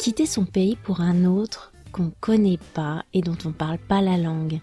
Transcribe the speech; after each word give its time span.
Quitter 0.00 0.24
son 0.24 0.46
pays 0.46 0.78
pour 0.82 1.02
un 1.02 1.26
autre 1.26 1.74
qu'on 1.92 2.04
ne 2.04 2.10
connaît 2.20 2.58
pas 2.72 3.04
et 3.12 3.20
dont 3.20 3.36
on 3.44 3.48
ne 3.48 3.54
parle 3.54 3.76
pas 3.76 4.00
la 4.00 4.16
langue. 4.16 4.60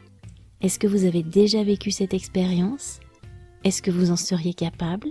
Est-ce 0.62 0.80
que 0.80 0.88
vous 0.88 1.05
avez 1.05 1.21
déjà 1.21 1.63
vécu 1.63 1.91
cette 1.91 2.16
expérience? 2.16 3.00
Est-ce 3.63 3.84
que 3.84 3.91
vous 3.91 4.09
en 4.09 4.16
seriez 4.16 4.55
capable? 4.55 5.09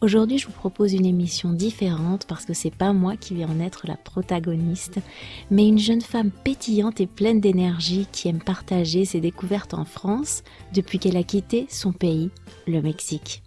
Aujourd'hui, 0.00 0.38
je 0.38 0.46
vous 0.46 0.52
propose 0.52 0.92
une 0.92 1.04
émission 1.04 1.52
différente 1.52 2.26
parce 2.28 2.44
que 2.44 2.54
c'est 2.54 2.70
pas 2.72 2.92
moi 2.92 3.16
qui 3.16 3.34
vais 3.34 3.44
en 3.44 3.58
être 3.58 3.88
la 3.88 3.96
protagoniste, 3.96 5.00
mais 5.50 5.66
une 5.66 5.80
jeune 5.80 6.00
femme 6.00 6.30
pétillante 6.30 7.00
et 7.00 7.08
pleine 7.08 7.40
d'énergie 7.40 8.06
qui 8.12 8.28
aime 8.28 8.38
partager 8.40 9.04
ses 9.04 9.20
découvertes 9.20 9.74
en 9.74 9.84
France 9.84 10.44
depuis 10.72 11.00
qu'elle 11.00 11.16
a 11.16 11.24
quitté 11.24 11.66
son 11.68 11.90
pays, 11.90 12.30
le 12.68 12.80
Mexique. 12.82 13.42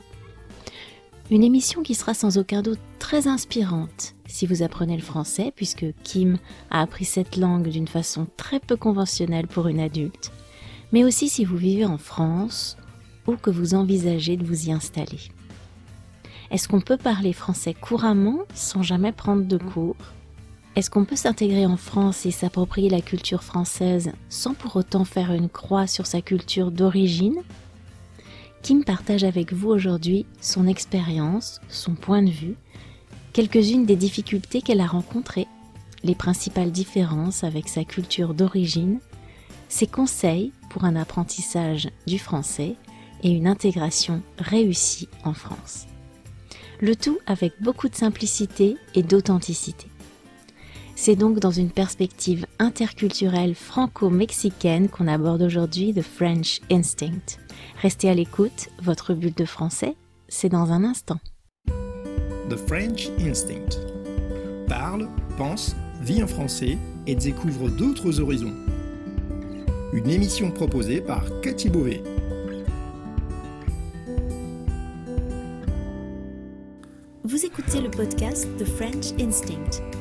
Une 1.32 1.44
émission 1.44 1.84
qui 1.84 1.94
sera 1.94 2.16
sans 2.16 2.40
aucun 2.40 2.64
doute 2.64 2.80
très 2.98 3.28
inspirante 3.28 4.16
si 4.26 4.48
vous 4.48 4.64
apprenez 4.64 4.96
le 4.96 5.04
français, 5.04 5.54
puisque 5.56 5.86
Kim 6.04 6.40
a 6.72 6.82
appris 6.82 7.06
cette 7.06 7.38
langue 7.38 7.68
d'une 7.68 7.88
façon 7.88 8.26
très 8.36 8.60
peu 8.60 8.76
conventionnelle 8.76 9.46
pour 9.46 9.68
une 9.68 9.80
adulte, 9.80 10.32
mais 10.92 11.04
aussi 11.04 11.30
si 11.30 11.46
vous 11.46 11.58
vivez 11.58 11.86
en 11.86 12.00
France 12.00 12.78
ou 13.28 13.36
que 13.36 13.52
vous 13.52 13.76
envisagez 13.76 14.38
de 14.38 14.44
vous 14.46 14.70
y 14.70 14.72
installer. 14.72 15.20
Est-ce 16.50 16.68
qu'on 16.68 16.82
peut 16.82 16.98
parler 16.98 17.32
français 17.32 17.76
couramment 17.76 18.40
sans 18.56 18.82
jamais 18.82 19.12
prendre 19.12 19.44
de 19.44 19.58
cours? 19.58 19.98
Est-ce 20.76 20.90
qu'on 20.90 21.06
peut 21.06 21.16
s'intégrer 21.16 21.68
en 21.68 21.78
France 21.78 22.26
et 22.26 22.32
s'approprier 22.32 22.90
la 22.90 23.02
culture 23.02 23.44
française 23.44 24.14
sans 24.30 24.56
pour 24.56 24.76
autant 24.78 25.06
faire 25.06 25.32
une 25.32 25.50
croix 25.50 25.86
sur 25.86 26.08
sa 26.08 26.22
culture 26.22 26.72
d'origine? 26.72 27.44
Kim 28.62 28.84
partage 28.84 29.24
avec 29.24 29.54
vous 29.54 29.70
aujourd'hui 29.70 30.26
son 30.42 30.68
expérience, 30.68 31.62
son 31.70 31.96
point 31.96 32.22
de 32.22 32.30
vue, 32.30 32.56
quelques-unes 33.34 33.86
des 33.86 33.96
difficultés 33.96 34.62
qu'elle 34.62 34.82
a 34.82 34.88
rencontrées, 34.88 35.48
les 36.04 36.16
principales 36.16 36.72
différences 36.72 37.44
avec 37.44 37.68
sa 37.68 37.84
culture 37.84 38.34
d'origine, 38.34 39.00
ses 39.70 39.88
conseils 39.88 40.52
pour 40.70 40.84
un 40.84 40.96
apprentissage 40.96 41.90
du 42.08 42.20
français 42.20 42.76
et 43.24 43.32
une 43.32 43.48
intégration 43.48 44.22
réussie 44.38 45.10
en 45.24 45.34
France. 45.34 45.88
Le 46.82 46.96
tout 46.96 47.20
avec 47.28 47.54
beaucoup 47.62 47.90
de 47.90 47.96
simplicité 47.96 48.78
et 48.96 49.04
d'authenticité. 49.04 49.88
C'est 51.02 51.16
donc 51.16 51.40
dans 51.40 51.50
une 51.50 51.70
perspective 51.70 52.46
interculturelle 52.60 53.56
franco-mexicaine 53.56 54.90
qu'on 54.90 55.08
aborde 55.08 55.42
aujourd'hui 55.42 55.94
The 55.94 56.02
French 56.02 56.60
Instinct. 56.70 57.40
Restez 57.82 58.10
à 58.10 58.14
l'écoute, 58.14 58.68
votre 58.82 59.14
bulle 59.14 59.34
de 59.34 59.46
français, 59.46 59.96
c'est 60.28 60.50
dans 60.50 60.74
un 60.74 60.84
instant. 60.84 61.18
The 62.50 62.58
French 62.68 63.08
Instinct. 63.18 63.80
Parle, 64.68 65.08
pense, 65.38 65.74
vit 66.02 66.22
en 66.22 66.28
français 66.28 66.78
et 67.08 67.16
découvre 67.16 67.70
d'autres 67.70 68.20
horizons. 68.20 68.56
Une 69.94 70.10
émission 70.10 70.52
proposée 70.52 71.00
par 71.00 71.24
Cathy 71.42 71.70
Beauvais. 71.70 72.04
Vous 77.24 77.46
écoutez 77.46 77.80
le 77.80 77.90
podcast 77.90 78.50
The 78.58 78.66
French 78.66 79.14
Instinct, 79.18 79.82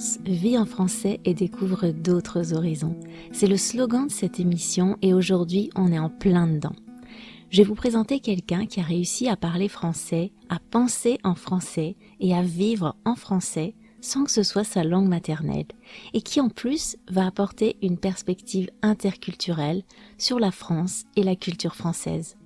Pense, 0.00 0.18
vit 0.24 0.56
en 0.56 0.64
français 0.64 1.20
et 1.26 1.34
découvre 1.34 1.88
d'autres 1.88 2.54
horizons. 2.54 2.96
C'est 3.32 3.46
le 3.46 3.58
slogan 3.58 4.06
de 4.06 4.10
cette 4.10 4.40
émission 4.40 4.96
et 5.02 5.12
aujourd'hui 5.12 5.68
on 5.76 5.92
est 5.92 5.98
en 5.98 6.08
plein 6.08 6.46
dedans. 6.46 6.72
Je 7.50 7.58
vais 7.58 7.68
vous 7.68 7.74
présenter 7.74 8.20
quelqu'un 8.20 8.64
qui 8.64 8.80
a 8.80 8.82
réussi 8.82 9.28
à 9.28 9.36
parler 9.36 9.68
français, 9.68 10.32
à 10.48 10.58
penser 10.58 11.18
en 11.22 11.34
français 11.34 11.96
et 12.18 12.34
à 12.34 12.40
vivre 12.40 12.96
en 13.04 13.14
français 13.14 13.74
sans 14.00 14.24
que 14.24 14.30
ce 14.30 14.42
soit 14.42 14.64
sa 14.64 14.84
langue 14.84 15.08
maternelle, 15.08 15.66
et 16.14 16.22
qui 16.22 16.40
en 16.40 16.48
plus 16.48 16.96
va 17.10 17.26
apporter 17.26 17.76
une 17.82 17.98
perspective 17.98 18.70
interculturelle 18.80 19.82
sur 20.16 20.40
la 20.40 20.50
France 20.50 21.04
et 21.14 21.22
la 21.22 21.36
culture 21.36 21.76
française. 21.76 22.38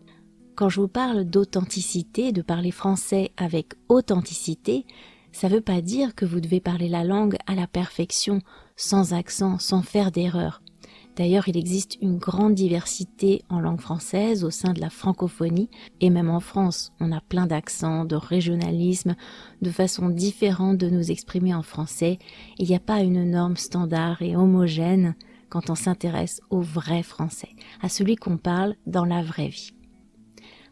Quand 0.56 0.68
je 0.68 0.80
vous 0.80 0.88
parle 0.88 1.24
d'authenticité, 1.24 2.32
de 2.32 2.42
parler 2.42 2.72
français 2.72 3.30
avec 3.36 3.74
authenticité, 3.88 4.86
ça 5.34 5.48
ne 5.48 5.54
veut 5.54 5.60
pas 5.60 5.82
dire 5.82 6.14
que 6.14 6.24
vous 6.24 6.40
devez 6.40 6.60
parler 6.60 6.88
la 6.88 7.02
langue 7.02 7.36
à 7.48 7.56
la 7.56 7.66
perfection, 7.66 8.40
sans 8.76 9.12
accent, 9.12 9.58
sans 9.58 9.82
faire 9.82 10.12
d'erreur. 10.12 10.62
D'ailleurs, 11.16 11.48
il 11.48 11.56
existe 11.56 11.98
une 12.00 12.18
grande 12.18 12.54
diversité 12.54 13.42
en 13.48 13.58
langue 13.58 13.80
française 13.80 14.44
au 14.44 14.50
sein 14.50 14.72
de 14.72 14.80
la 14.80 14.90
francophonie 14.90 15.70
et 16.00 16.08
même 16.08 16.30
en 16.30 16.38
France, 16.38 16.92
on 17.00 17.10
a 17.10 17.20
plein 17.20 17.46
d'accents, 17.46 18.04
de 18.04 18.14
régionalisme, 18.14 19.16
de 19.60 19.70
façons 19.70 20.08
différentes 20.08 20.78
de 20.78 20.88
nous 20.88 21.10
exprimer 21.10 21.52
en 21.52 21.62
français. 21.62 22.18
Il 22.58 22.68
n'y 22.68 22.76
a 22.76 22.80
pas 22.80 23.00
une 23.00 23.28
norme 23.28 23.56
standard 23.56 24.22
et 24.22 24.36
homogène 24.36 25.16
quand 25.50 25.68
on 25.68 25.74
s'intéresse 25.74 26.40
au 26.50 26.60
vrai 26.60 27.02
français, 27.02 27.50
à 27.82 27.88
celui 27.88 28.14
qu'on 28.14 28.38
parle 28.38 28.76
dans 28.86 29.04
la 29.04 29.22
vraie 29.22 29.48
vie. 29.48 29.72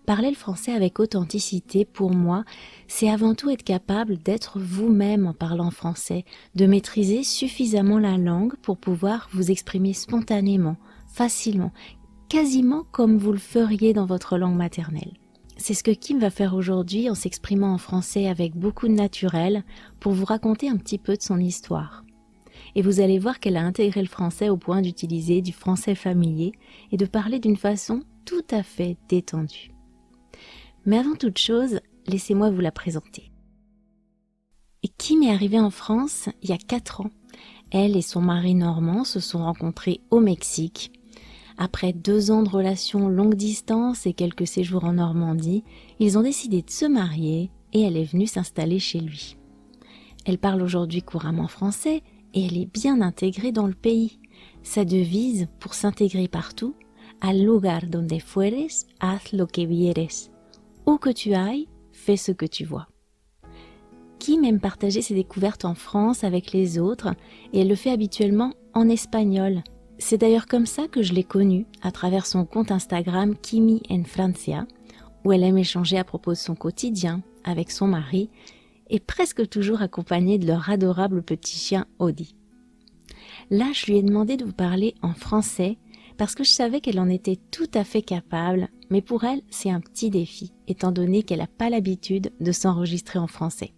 Parler 0.07 0.31
le 0.31 0.37
français 0.37 0.73
avec 0.73 0.99
authenticité, 0.99 1.85
pour 1.85 2.11
moi, 2.11 2.45
c'est 2.89 3.09
avant 3.09 3.37
tout 3.37 3.51
être 3.51 3.63
capable 3.63 4.19
d'être 4.19 4.59
vous-même 4.59 5.29
en 5.29 5.33
parlant 5.33 5.71
français, 5.71 6.25
de 6.57 6.67
maîtriser 6.67 7.23
suffisamment 7.23 8.01
la 8.01 8.19
langue 8.19 8.57
pour 8.63 8.79
pouvoir 8.79 9.29
vous 9.33 9.53
exprimer 9.53 9.93
spontanément, 9.93 10.77
facilement, 11.07 11.73
quasiment 12.29 12.83
comme 12.91 13.17
vous 13.17 13.31
le 13.31 13.39
feriez 13.39 13.93
dans 13.93 14.07
votre 14.07 14.39
langue 14.39 14.57
maternelle. 14.57 15.13
C'est 15.57 15.75
ce 15.75 15.85
que 15.85 15.93
Kim 15.93 16.19
va 16.19 16.31
faire 16.31 16.55
aujourd'hui 16.55 17.09
en 17.09 17.15
s'exprimant 17.15 17.73
en 17.73 17.79
français 17.79 18.27
avec 18.27 18.57
beaucoup 18.57 18.89
de 18.89 18.95
naturel 18.95 19.63
pour 20.01 20.13
vous 20.13 20.25
raconter 20.25 20.69
un 20.69 20.79
petit 20.79 20.99
peu 20.99 21.17
de 21.17 21.23
son 21.23 21.39
histoire. 21.39 22.05
Et 22.75 22.83
vous 22.83 22.99
allez 22.99 23.21
voir 23.21 23.39
qu'elle 23.39 23.57
a 23.57 23.65
intégré 23.65 24.01
le 24.01 24.09
français 24.09 24.49
au 24.49 24.57
point 24.57 24.83
d'utiliser 24.83 25.43
du 25.43 25.53
français 25.53 25.95
familier 25.95 26.53
et 26.91 26.97
de 26.97 27.07
parler 27.07 27.39
d'une 27.39 27.57
façon 27.57 28.03
tout 28.25 28.45
à 28.51 28.65
fait 28.65 28.97
détendue. 29.09 29.72
Mais 30.85 30.99
avant 30.99 31.15
toute 31.15 31.39
chose, 31.39 31.81
laissez-moi 32.07 32.51
vous 32.51 32.61
la 32.61 32.73
présenter. 32.73 33.33
Kim 34.99 35.23
est 35.23 35.33
arrivée 35.33 35.61
en 35.61 35.71
France 35.71 36.29
il 36.43 36.51
y 36.51 36.53
a 36.53 36.59
4 36.59 37.01
ans? 37.01 37.11
Elle 37.71 37.97
et 37.97 38.03
son 38.03 38.21
mari 38.21 38.55
normand 38.55 39.05
se 39.05 39.21
sont 39.21 39.45
rencontrés 39.45 40.01
au 40.11 40.21
Mexique. 40.21 40.93
Après 41.59 41.93
deux 41.93 42.31
ans 42.31 42.43
de 42.43 42.49
relations 42.49 43.09
longue 43.09 43.35
distance 43.35 44.07
et 44.07 44.13
quelques 44.13 44.47
séjours 44.47 44.85
en 44.85 44.95
Normandie, 44.95 45.65
ils 45.99 46.19
ont 46.19 46.23
décidé 46.23 46.63
de 46.63 46.71
se 46.71 46.87
marier 46.87 47.51
et 47.73 47.83
elle 47.83 47.97
est 47.97 48.05
venue 48.05 48.27
s'installer 48.27 48.79
chez 48.79 49.01
lui. 49.01 49.37
Elle 50.25 50.39
parle 50.39 50.63
aujourd'hui 50.63 51.03
couramment 51.03 51.49
français 51.49 52.03
et 52.35 52.47
elle 52.47 52.57
est 52.57 52.73
bien 52.73 53.01
intégrée 53.01 53.53
dans 53.53 53.67
le 53.67 53.75
pays. 53.75 54.19
Sa 54.63 54.85
devise 54.85 55.49
pour 55.61 55.75
s'intégrer 55.75 56.29
partout, 56.29 56.75
al 57.21 57.41
lugar 57.41 57.87
donde 57.87 58.21
fueres, 58.21 58.87
haz 59.01 59.33
lo 59.33 59.47
que 59.47 59.63
vieres. 59.63 60.32
Où 60.87 60.99
que 60.99 61.11
tu 61.11 61.35
ailles, 61.35 61.69
fais 61.93 62.17
ce 62.17 62.33
que 62.33 62.47
tu 62.47 62.65
vois. 62.65 62.89
Kim 64.19 64.45
aime 64.45 64.61
partager 64.61 65.03
ses 65.03 65.15
découvertes 65.15 65.65
en 65.65 65.75
France 65.75 66.25
avec 66.25 66.53
les 66.53 66.79
autres 66.79 67.15
et 67.53 67.61
elle 67.61 67.69
le 67.69 67.75
fait 67.75 67.91
habituellement 67.91 68.53
en 68.75 68.89
espagnol? 68.89 69.63
C'est 69.99 70.19
d'ailleurs 70.19 70.47
comme 70.47 70.67
ça 70.67 70.89
que 70.89 71.03
je 71.03 71.13
l'ai 71.13 71.25
connue 71.25 71.67
à 71.83 71.93
travers 71.93 72.27
son 72.27 72.45
compte 72.45 72.73
Instagram 72.73 73.37
Kimi 73.37 73.83
en 73.91 74.03
Francia, 74.05 74.67
où 75.25 75.33
elle 75.33 75.45
aime 75.45 75.59
échanger 75.59 75.99
à 75.99 76.05
propos 76.05 76.33
de 76.33 76.37
son 76.37 76.55
quotidien 76.55 77.23
avec 77.45 77.71
son 77.71 77.87
mari 77.87 78.31
et 78.91 79.01
presque 79.01 79.49
toujours 79.49 79.83
accompagnée 79.83 80.39
de 80.39 80.47
leur 80.47 80.71
adorable 80.71 81.23
petit 81.23 81.57
chien 81.57 81.87
Audi. 81.99 82.35
Là, 83.51 83.67
je 83.73 83.87
lui 83.87 83.99
ai 83.99 84.03
demandé 84.03 84.37
de 84.37 84.45
vous 84.45 84.53
parler 84.53 84.95
en 85.03 85.15
français 85.15 85.79
parce 86.17 86.35
que 86.35 86.45
je 86.45 86.51
savais 86.51 86.81
qu'elle 86.81 87.01
en 87.01 87.09
était 87.09 87.39
tout 87.51 87.71
à 87.75 87.85
fait 87.85 88.03
capable, 88.03 88.69
mais 88.91 89.03
pour 89.03 89.25
elle, 89.25 89.43
c'est 89.51 89.71
un 89.71 89.81
petit 89.81 90.11
défi, 90.11 90.53
étant 90.69 90.93
donné 90.93 91.23
qu'elle 91.23 91.39
n'a 91.39 91.47
pas 91.47 91.71
l'habitude 91.71 92.33
de 92.41 92.53
s'enregistrer 92.53 93.19
en 93.19 93.27
français. 93.27 93.73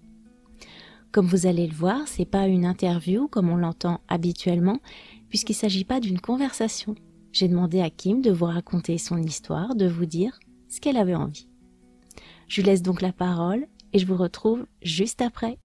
Comme 1.13 1.27
vous 1.27 1.47
allez 1.47 1.67
le 1.67 1.75
voir, 1.75 2.09
c'est 2.09 2.25
pas 2.25 2.49
une 2.49 2.65
interview 2.65 3.29
comme 3.29 3.49
on 3.49 3.57
l'entend 3.57 4.01
habituellement, 4.09 4.81
puisqu'il 5.29 5.53
ne 5.53 5.59
s'agit 5.59 5.85
pas 5.85 6.01
d'une 6.01 6.21
conversation. 6.21 6.97
J'ai 7.31 7.49
demandé 7.49 7.81
à 7.81 7.91
Kim 7.91 8.21
de 8.21 8.33
vous 8.33 8.47
raconter 8.47 8.99
son 8.99 9.23
histoire, 9.23 9.75
de 9.77 9.87
vous 9.87 10.07
dire 10.07 10.39
ce 10.69 10.81
qu'elle 10.81 10.97
avait 10.97 11.15
envie. 11.15 11.49
Je 12.49 12.61
lui 12.61 12.69
laisse 12.69 12.83
donc 12.83 13.01
la 13.01 13.13
parole 13.13 13.67
et 13.93 13.99
je 13.99 14.07
vous 14.07 14.17
retrouve 14.17 14.67
juste 14.83 15.23
après. 15.23 15.59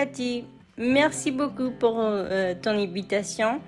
Cathy, 0.00 0.46
merci 0.78 1.30
beaucoup 1.30 1.72
pour 1.72 2.00
euh, 2.00 2.54
ton 2.54 2.70
invitation 2.70 3.60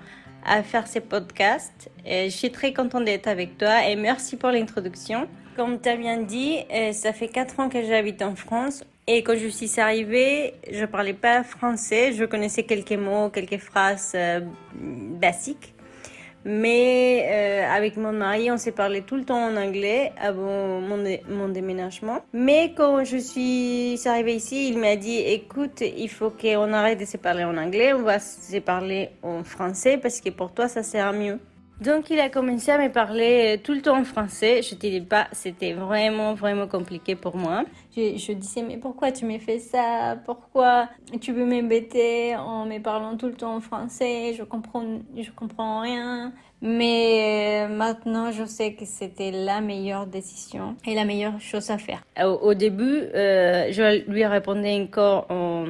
à 0.43 0.63
faire 0.63 0.87
ce 0.87 0.97
podcast. 0.97 1.91
je 2.03 2.27
suis 2.29 2.51
très 2.51 2.73
contente 2.73 3.05
d'être 3.05 3.27
avec 3.27 3.59
toi 3.59 3.87
et 3.87 3.95
merci 3.95 4.35
pour 4.35 4.49
l'introduction. 4.49 5.27
Comme 5.55 5.79
tu 5.79 5.89
as 5.89 5.95
bien 5.95 6.23
dit, 6.23 6.57
euh, 6.73 6.91
ça 6.91 7.13
fait 7.13 7.27
4 7.27 7.59
ans 7.59 7.69
que 7.69 7.83
j'habite 7.83 8.23
en 8.23 8.35
France 8.35 8.83
et 9.05 9.21
quand 9.21 9.35
je 9.35 9.47
suis 9.47 9.79
arrivée, 9.79 10.55
je 10.71 10.85
parlais 10.85 11.13
pas 11.13 11.43
français. 11.43 12.13
Je 12.13 12.25
connaissais 12.25 12.63
quelques 12.63 12.93
mots, 12.93 13.29
quelques 13.29 13.59
phrases 13.59 14.13
euh, 14.15 14.39
basiques. 14.73 15.75
Mais 16.45 17.25
euh, 17.29 17.75
avec 17.75 17.97
mon 17.97 18.11
mari, 18.11 18.51
on 18.51 18.57
s'est 18.57 18.71
parlé 18.71 19.01
tout 19.01 19.15
le 19.15 19.23
temps 19.23 19.47
en 19.47 19.55
anglais 19.55 20.11
avant 20.19 20.81
mon, 20.81 21.03
mon 21.29 21.47
déménagement. 21.49 22.19
Mais 22.33 22.73
quand 22.75 23.03
je 23.03 23.17
suis 23.17 23.99
arrivée 24.05 24.35
ici, 24.35 24.69
il 24.69 24.77
m'a 24.77 24.95
dit, 24.95 25.17
écoute, 25.17 25.81
il 25.81 26.09
faut 26.09 26.29
qu'on 26.29 26.73
arrête 26.73 26.99
de 26.99 27.05
se 27.05 27.17
parler 27.17 27.43
en 27.43 27.57
anglais, 27.57 27.93
on 27.93 28.03
va 28.03 28.19
se 28.19 28.57
parler 28.59 29.09
en 29.21 29.43
français 29.43 29.97
parce 29.97 30.19
que 30.19 30.29
pour 30.29 30.53
toi, 30.53 30.67
ça 30.67 30.83
sert 30.83 31.13
mieux. 31.13 31.39
Donc 31.83 32.09
il 32.09 32.19
a 32.19 32.29
commencé 32.29 32.71
à 32.71 32.77
me 32.77 32.89
parler 32.89 33.59
tout 33.61 33.73
le 33.73 33.81
temps 33.81 33.99
en 33.99 34.05
français. 34.05 34.61
Je 34.61 34.75
te 34.75 34.87
dis 34.87 35.01
pas, 35.01 35.27
c'était 35.33 35.73
vraiment 35.73 36.33
vraiment 36.33 36.65
compliqué 36.65 37.15
pour 37.15 37.35
moi. 37.35 37.65
Je, 37.95 38.15
je, 38.15 38.31
disais 38.31 38.61
mais 38.61 38.77
pourquoi 38.77 39.11
tu 39.11 39.25
me 39.25 39.37
fais 39.37 39.59
ça? 39.59 40.17
Pourquoi 40.23 40.87
tu 41.19 41.33
veux 41.33 41.45
m'embêter 41.45 42.37
en 42.37 42.65
me 42.65 42.79
parlant 42.79 43.17
tout 43.17 43.27
le 43.27 43.33
temps 43.33 43.55
en 43.55 43.59
français? 43.59 44.33
Je 44.37 44.43
comprends 44.43 44.85
je 45.17 45.29
comprends 45.31 45.81
rien. 45.81 46.31
Mais 46.61 47.65
euh, 47.65 47.67
maintenant 47.67 48.31
je 48.31 48.45
sais 48.45 48.73
que 48.75 48.85
c'était 48.85 49.31
la 49.31 49.59
meilleure 49.59 50.07
décision 50.07 50.77
et 50.87 50.95
la 50.95 51.03
meilleure 51.03 51.41
chose 51.41 51.69
à 51.69 51.77
faire. 51.77 52.01
Au, 52.23 52.53
début, 52.53 53.01
euh, 53.13 53.67
je 53.71 54.09
lui 54.09 54.25
répondais 54.25 54.81
encore 54.81 55.25
en 55.29 55.65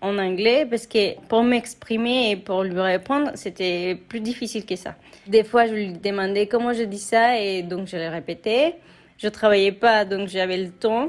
en 0.00 0.18
anglais 0.18 0.66
parce 0.68 0.86
que 0.86 1.18
pour 1.28 1.42
m'exprimer 1.42 2.30
et 2.30 2.36
pour 2.36 2.62
lui 2.62 2.80
répondre, 2.80 3.32
c'était 3.34 3.96
plus 4.08 4.20
difficile 4.20 4.64
que 4.64 4.76
ça. 4.76 4.94
Des 5.26 5.44
fois, 5.44 5.66
je 5.66 5.74
lui 5.74 5.92
demandais 5.92 6.46
comment 6.46 6.72
je 6.72 6.84
dis 6.84 6.98
ça 6.98 7.40
et 7.40 7.62
donc 7.62 7.88
je 7.88 7.96
le 7.96 8.08
répétais. 8.08 8.76
Je 9.16 9.28
travaillais 9.28 9.72
pas, 9.72 10.04
donc 10.04 10.28
j'avais 10.28 10.56
le 10.58 10.70
temps 10.70 11.08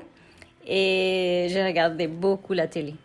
et 0.67 1.47
je 1.49 1.59
regardais 1.59 2.07
beaucoup 2.07 2.53
la 2.53 2.67
télé. 2.67 2.95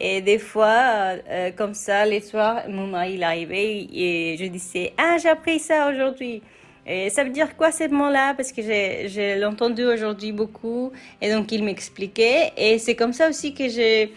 Et 0.00 0.20
des 0.20 0.38
fois, 0.38 1.16
euh, 1.28 1.50
comme 1.56 1.74
ça, 1.74 2.04
les 2.06 2.20
soirs, 2.20 2.62
mon 2.68 2.86
mari 2.86 3.14
il 3.14 3.22
arrivait 3.22 3.86
et 3.92 4.36
je 4.38 4.44
disais 4.46 4.92
Ah, 4.96 5.16
j'ai 5.20 5.28
appris 5.28 5.58
ça 5.58 5.88
aujourd'hui. 5.90 6.42
Et 6.90 7.10
ça 7.10 7.22
veut 7.22 7.30
dire 7.30 7.54
quoi 7.56 7.70
ce 7.70 7.86
mot-là? 7.88 8.32
Parce 8.34 8.50
que 8.50 8.62
j'ai 8.62 9.44
entendu 9.44 9.84
aujourd'hui 9.84 10.32
beaucoup 10.32 10.90
et 11.20 11.30
donc 11.30 11.52
il 11.52 11.62
m'expliquait. 11.62 12.52
Et 12.56 12.78
c'est 12.78 12.94
comme 12.94 13.12
ça 13.12 13.28
aussi 13.28 13.52
que 13.52 13.68
j'ai 13.68 14.12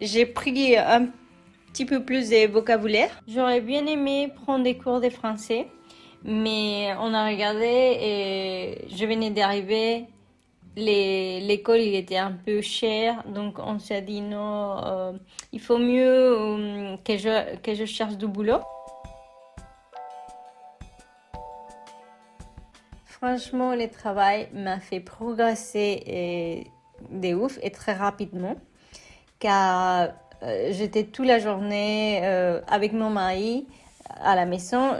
j'ai 0.00 0.26
pris 0.26 0.76
un 0.76 1.08
petit 1.72 1.84
peu 1.84 2.04
plus 2.04 2.30
de 2.30 2.50
vocabulaire. 2.50 3.10
J'aurais 3.26 3.60
bien 3.60 3.86
aimé 3.86 4.32
prendre 4.44 4.64
des 4.64 4.76
cours 4.76 5.00
de 5.00 5.10
français, 5.10 5.68
mais 6.24 6.94
on 7.00 7.14
a 7.14 7.28
regardé 7.28 7.64
et 7.66 8.88
je 8.88 9.04
venais 9.06 9.30
d'arriver. 9.30 10.06
L'école, 10.76 11.80
il 11.80 11.96
était 11.96 12.18
un 12.18 12.32
peu 12.32 12.60
cher, 12.60 13.24
donc 13.26 13.58
on 13.58 13.80
s'est 13.80 14.02
dit 14.02 14.20
non, 14.20 14.76
euh, 14.86 15.12
il 15.52 15.60
faut 15.60 15.78
mieux 15.78 16.06
euh, 16.06 16.96
que, 17.04 17.16
je, 17.16 17.56
que 17.56 17.74
je 17.74 17.84
cherche 17.84 18.16
du 18.16 18.28
boulot. 18.28 18.60
Franchement, 23.04 23.74
le 23.74 23.88
travail 23.88 24.48
m'a 24.52 24.78
fait 24.78 25.00
progresser 25.00 26.02
et, 26.06 26.66
de 27.10 27.34
ouf 27.34 27.58
et 27.62 27.70
très 27.70 27.94
rapidement 27.94 28.54
car 29.38 30.08
euh, 30.42 30.68
j'étais 30.70 31.04
toute 31.04 31.26
la 31.26 31.38
journée 31.38 32.20
euh, 32.22 32.60
avec 32.68 32.92
mon 32.92 33.10
mari 33.10 33.66
à 34.20 34.34
la 34.34 34.46
maison, 34.46 34.94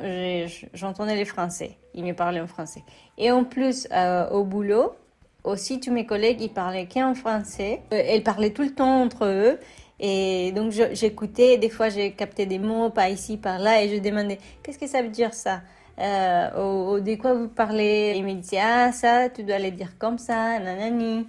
j'entendais 0.75 1.17
les 1.17 1.25
français. 1.25 1.77
Il 1.95 2.05
me 2.05 2.13
parlait 2.13 2.41
en 2.41 2.47
français. 2.47 2.85
Et 3.17 3.33
en 3.33 3.43
plus, 3.43 3.89
euh, 3.91 4.29
au 4.31 4.45
boulot, 4.45 4.93
aussi, 5.43 5.81
tous 5.81 5.91
mes 5.91 6.07
collègues, 6.07 6.41
ils 6.41 6.53
parlaient 6.53 6.87
qu'en 6.87 7.15
français. 7.15 7.81
ils 7.91 8.23
parlaient 8.23 8.51
tout 8.51 8.63
le 8.63 8.75
temps 8.75 9.03
entre 9.03 9.25
eux. 9.25 9.59
Et 9.99 10.53
donc, 10.53 10.73
j'écoutais. 10.93 11.59
Des 11.59 11.71
fois, 11.71 11.89
j'ai 11.89 12.13
capté 12.13 12.47
des 12.47 12.59
mots, 12.59 12.91
par 12.91 13.09
ici, 13.09 13.39
par 13.39 13.59
là. 13.59 13.83
Et 13.83 13.89
je 13.89 14.01
demandais, 14.01 14.39
qu'est-ce 14.63 14.79
que 14.79 14.87
ça 14.87 15.03
veut 15.03 15.09
dire 15.09 15.35
ça? 15.35 15.63
De 15.97 17.15
quoi 17.17 17.35
vous 17.35 17.49
parlez 17.49 18.15
Ils 18.17 18.25
me 18.25 18.35
disaient, 18.35 18.61
ah, 18.63 18.93
ça, 18.93 19.31
tu 19.31 19.43
dois 19.43 19.59
le 19.59 19.73
dire 19.73 19.99
comme 19.99 20.19
ça, 20.19 20.61
nanani. 20.61 21.27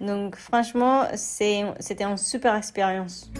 Donc 0.00 0.36
franchement, 0.36 1.06
c'était 1.14 2.04
une 2.04 2.16
super 2.16 2.54
expérience. 2.54 3.30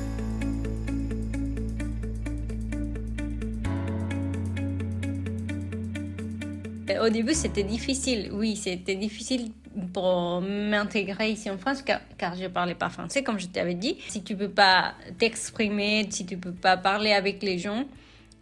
Au 7.00 7.10
début, 7.10 7.34
c'était 7.34 7.62
difficile. 7.62 8.30
Oui, 8.32 8.56
c'était 8.56 8.96
difficile 8.96 9.52
pour 9.92 10.40
m'intégrer 10.40 11.30
ici 11.30 11.48
en 11.48 11.58
France 11.58 11.82
car, 11.82 12.00
car 12.16 12.34
je 12.34 12.46
parlais 12.46 12.74
pas 12.74 12.88
français, 12.88 13.22
comme 13.22 13.38
je 13.38 13.46
t'avais 13.46 13.74
dit. 13.74 13.98
Si 14.08 14.24
tu 14.24 14.34
peux 14.36 14.48
pas 14.48 14.94
t'exprimer, 15.18 16.08
si 16.10 16.26
tu 16.26 16.36
peux 16.36 16.52
pas 16.52 16.76
parler 16.76 17.12
avec 17.12 17.42
les 17.42 17.58
gens, 17.58 17.84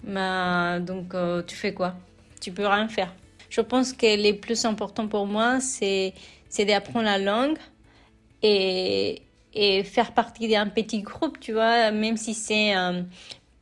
bah, 0.04 0.80
donc 0.80 1.14
euh, 1.14 1.42
tu 1.42 1.54
fais 1.54 1.74
quoi? 1.74 1.94
Tu 2.40 2.52
peux 2.52 2.66
rien 2.66 2.88
faire. 2.88 3.12
Je 3.50 3.60
pense 3.60 3.92
que 3.92 4.06
le 4.06 4.38
plus 4.38 4.64
important 4.64 5.06
pour 5.06 5.26
moi, 5.26 5.60
c'est 5.60 6.14
d'apprendre 6.58 7.04
la 7.04 7.18
langue 7.18 7.58
et, 8.46 9.84
faire 9.84 10.12
partie 10.12 10.48
d'un 10.48 10.66
petit 10.66 11.00
groupe, 11.00 11.40
tu 11.40 11.52
vois, 11.52 11.90
même 11.90 12.16
si 12.16 12.34
c'est 12.34 12.76
euh, 12.76 13.02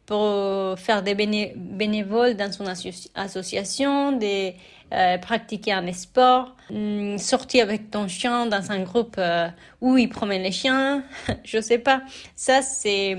pour 0.07 0.79
faire 0.79 1.03
des 1.03 1.15
bénévoles 1.15 2.35
dans 2.35 2.53
son 2.53 2.67
association, 3.15 4.13
de 4.13 4.53
euh, 4.93 5.19
pratiquer 5.19 5.73
un 5.73 5.93
sport, 5.93 6.57
hum, 6.71 7.17
sortir 7.19 7.65
avec 7.65 7.91
ton 7.91 8.09
chien 8.09 8.47
dans 8.47 8.73
un 8.73 8.83
groupe 8.83 9.17
euh, 9.19 9.49
où 9.81 9.97
il 9.97 10.09
promène 10.09 10.43
les 10.43 10.53
chiens, 10.53 11.05
je 11.45 11.61
sais 11.61 11.79
pas. 11.79 12.03
Ça, 12.35 12.61
c'est, 12.61 13.17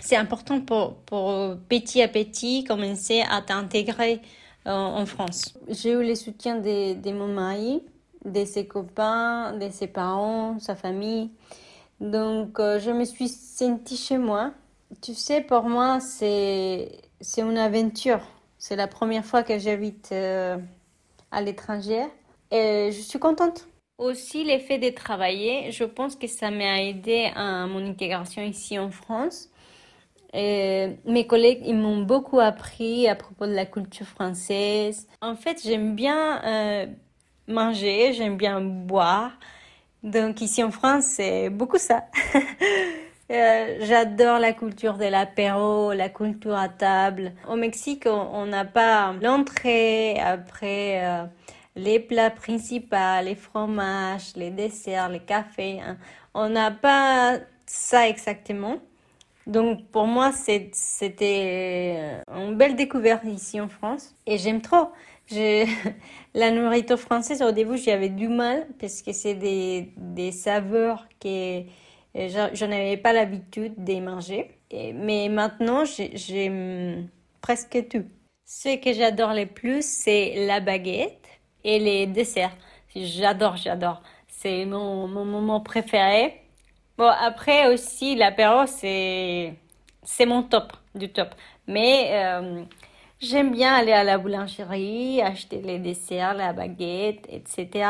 c'est 0.00 0.16
important 0.16 0.60
pour, 0.60 0.96
petit 1.68 2.02
à 2.02 2.08
petit 2.08 2.64
commencer 2.64 3.22
à 3.30 3.42
t'intégrer 3.42 4.20
en 4.64 5.06
France. 5.06 5.54
J'ai 5.68 5.92
eu 5.92 6.06
le 6.06 6.14
soutien 6.14 6.56
de 6.56 7.12
mon 7.12 7.28
mari 7.28 7.80
de 8.32 8.44
ses 8.44 8.66
copains, 8.66 9.52
de 9.52 9.68
ses 9.70 9.86
parents, 9.86 10.58
sa 10.58 10.74
famille. 10.74 11.30
Donc, 12.00 12.60
euh, 12.60 12.78
je 12.78 12.90
me 12.90 13.04
suis 13.04 13.28
sentie 13.28 13.96
chez 13.96 14.18
moi. 14.18 14.52
Tu 15.02 15.14
sais, 15.14 15.40
pour 15.40 15.64
moi, 15.64 16.00
c'est, 16.00 17.00
une 17.36 17.58
aventure. 17.58 18.20
C'est 18.58 18.76
la 18.76 18.86
première 18.86 19.24
fois 19.24 19.42
que 19.42 19.58
j'habite 19.58 20.10
euh, 20.12 20.56
à 21.30 21.42
l'étranger 21.42 22.04
et 22.50 22.90
je 22.92 23.00
suis 23.00 23.18
contente. 23.18 23.66
Aussi, 23.98 24.44
l'effet 24.44 24.78
de 24.78 24.90
travailler, 24.90 25.72
je 25.72 25.84
pense 25.84 26.14
que 26.14 26.28
ça 26.28 26.50
m'a 26.50 26.82
aidé 26.82 27.30
à 27.34 27.66
mon 27.66 27.84
intégration 27.84 28.42
ici 28.42 28.78
en 28.78 28.90
France. 28.90 29.48
Mes 30.34 31.26
collègues, 31.26 31.62
ils 31.64 31.76
m'ont 31.76 32.02
beaucoup 32.02 32.38
appris 32.38 33.08
à 33.08 33.16
propos 33.16 33.46
de 33.46 33.54
la 33.54 33.66
culture 33.66 34.06
française. 34.06 35.08
En 35.20 35.34
fait, 35.34 35.60
j'aime 35.64 35.94
bien 35.94 36.42
euh, 36.44 36.86
manger, 37.48 38.12
j'aime 38.12 38.36
bien 38.36 38.60
boire. 38.60 39.32
Donc 40.02 40.40
ici 40.40 40.62
en 40.62 40.70
France, 40.70 41.04
c'est 41.04 41.50
beaucoup 41.50 41.78
ça. 41.78 42.04
Euh, 43.30 43.80
j'adore 43.82 44.38
la 44.38 44.54
culture 44.54 44.96
de 44.96 45.04
l'apéro, 45.04 45.92
la 45.92 46.08
culture 46.08 46.56
à 46.56 46.70
table. 46.70 47.34
Au 47.46 47.56
Mexique, 47.56 48.06
on 48.06 48.46
n'a 48.46 48.64
pas 48.64 49.12
l'entrée, 49.20 50.18
après 50.18 51.04
euh, 51.04 51.24
les 51.76 52.00
plats 52.00 52.30
principaux, 52.30 52.96
les 53.22 53.34
fromages, 53.34 54.32
les 54.34 54.50
desserts, 54.50 55.10
les 55.10 55.20
cafés. 55.20 55.78
Hein. 55.78 55.98
On 56.32 56.48
n'a 56.48 56.70
pas 56.70 57.38
ça 57.66 58.08
exactement. 58.08 58.78
Donc 59.46 59.86
pour 59.88 60.06
moi, 60.06 60.32
c'était 60.32 62.22
une 62.34 62.56
belle 62.56 62.76
découverte 62.76 63.24
ici 63.24 63.60
en 63.60 63.68
France 63.68 64.14
et 64.26 64.38
j'aime 64.38 64.62
trop. 64.62 64.90
la 66.34 66.50
nourriture 66.50 66.98
française, 66.98 67.42
au 67.42 67.52
début, 67.52 67.76
j'avais 67.76 68.08
du 68.08 68.28
mal 68.28 68.66
parce 68.80 69.02
que 69.02 69.12
c'est 69.12 69.34
des, 69.34 69.92
des 69.96 70.32
saveurs 70.32 71.06
que 71.20 71.62
je, 72.14 72.64
n'avais 72.64 72.96
pas 72.96 73.12
l'habitude 73.12 73.74
de 73.82 74.00
manger. 74.00 74.50
mais 74.72 75.28
maintenant, 75.28 75.84
j'aime 75.84 77.08
presque 77.40 77.88
tout. 77.88 78.04
Ce 78.46 78.76
que 78.76 78.92
j'adore 78.94 79.34
le 79.34 79.46
plus, 79.46 79.84
c'est 79.84 80.46
la 80.46 80.60
baguette 80.60 81.26
et 81.64 81.78
les 81.78 82.06
desserts. 82.06 82.56
J'adore, 82.96 83.56
j'adore. 83.56 84.02
C'est 84.28 84.64
mon, 84.64 85.06
mon 85.08 85.24
moment 85.24 85.60
préféré. 85.60 86.40
Bon, 86.96 87.10
après 87.20 87.72
aussi, 87.72 88.16
l'apéro, 88.16 88.66
c'est 88.66 89.54
mon 90.26 90.42
top 90.42 90.72
du 90.94 91.10
top. 91.10 91.28
Mais 91.66 92.10
euh, 92.12 92.64
j'aime 93.20 93.50
bien 93.50 93.74
aller 93.74 93.92
à 93.92 94.04
la 94.04 94.18
boulangerie, 94.18 95.20
acheter 95.22 95.60
les 95.60 95.78
desserts, 95.78 96.34
la 96.34 96.52
baguette, 96.52 97.26
etc. 97.28 97.88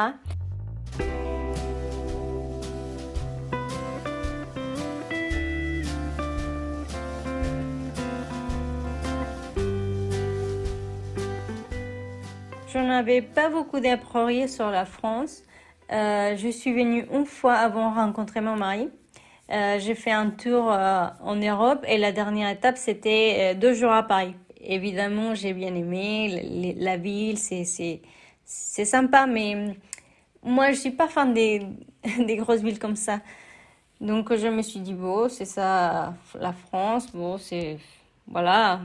Je 12.68 12.78
n'avais 12.78 13.22
pas 13.22 13.48
beaucoup 13.48 13.80
d'a 13.80 13.98
sur 14.46 14.70
la 14.70 14.84
France. 14.84 15.42
Euh, 15.90 16.36
je 16.36 16.48
suis 16.48 16.72
venue 16.72 17.06
une 17.12 17.24
fois 17.24 17.54
avant 17.54 17.90
de 17.90 17.96
rencontrer 17.96 18.40
mon 18.40 18.56
mari. 18.56 18.90
Euh, 19.50 19.78
j'ai 19.78 19.94
fait 19.94 20.10
un 20.10 20.28
tour 20.28 20.70
euh, 20.70 21.06
en 21.22 21.36
Europe 21.36 21.82
et 21.88 21.96
la 21.96 22.12
dernière 22.12 22.50
étape, 22.50 22.76
c'était 22.76 23.54
deux 23.54 23.72
jours 23.72 23.92
à 23.92 24.02
Paris. 24.02 24.34
Évidemment, 24.68 25.34
j'ai 25.34 25.54
bien 25.54 25.74
aimé 25.74 26.74
la 26.78 26.98
ville, 26.98 27.38
c'est, 27.38 27.64
sympa, 28.44 29.26
mais 29.26 29.74
moi, 30.42 30.72
je 30.72 30.76
suis 30.76 30.90
pas 30.90 31.08
fan 31.08 31.32
des, 31.32 31.62
des 32.18 32.36
grosses 32.36 32.60
villes 32.60 32.78
comme 32.78 32.94
ça. 32.94 33.20
Donc, 34.00 34.34
je 34.36 34.46
me 34.46 34.62
suis 34.62 34.80
dit, 34.80 34.92
bon, 34.94 35.28
c'est 35.30 35.46
ça, 35.46 36.14
la 36.38 36.52
France, 36.52 37.10
bon, 37.12 37.38
c'est, 37.38 37.78
voilà, 38.26 38.80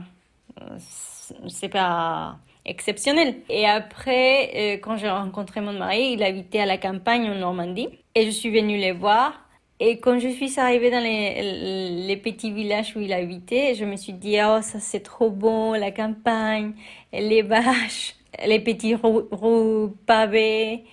c'est 1.48 1.68
pas 1.68 2.38
exceptionnel. 2.64 3.36
Et 3.50 3.66
après, 3.66 4.50
euh, 4.54 4.78
quand 4.82 4.96
j'ai 4.96 5.10
rencontré 5.10 5.60
mon 5.60 5.72
mari, 5.72 6.12
il 6.14 6.22
habitait 6.22 6.60
à 6.60 6.66
la 6.66 6.78
campagne 6.78 7.30
en 7.30 7.34
Normandie 7.34 7.88
et 8.14 8.24
je 8.24 8.30
suis 8.30 8.50
venue 8.50 8.78
les 8.78 8.92
voir. 8.92 9.43
Et 9.86 9.98
quand 9.98 10.18
je 10.18 10.28
suis 10.28 10.58
arrivée 10.58 10.90
dans 10.90 11.02
les, 11.02 12.16
petits 12.16 12.50
villages 12.50 12.94
où 12.96 13.00
il 13.00 13.12
habitait, 13.12 13.74
je 13.74 13.84
me 13.84 13.96
suis 13.96 14.14
dit, 14.14 14.38
oh, 14.42 14.62
ça 14.62 14.80
c'est 14.80 15.00
trop 15.00 15.28
bon, 15.28 15.74
la 15.74 15.90
campagne, 15.90 16.72
les 17.12 17.42
vaches, 17.42 18.16
les 18.46 18.60
petits 18.60 18.94
roues 18.94 19.94
pavés. 20.06 20.84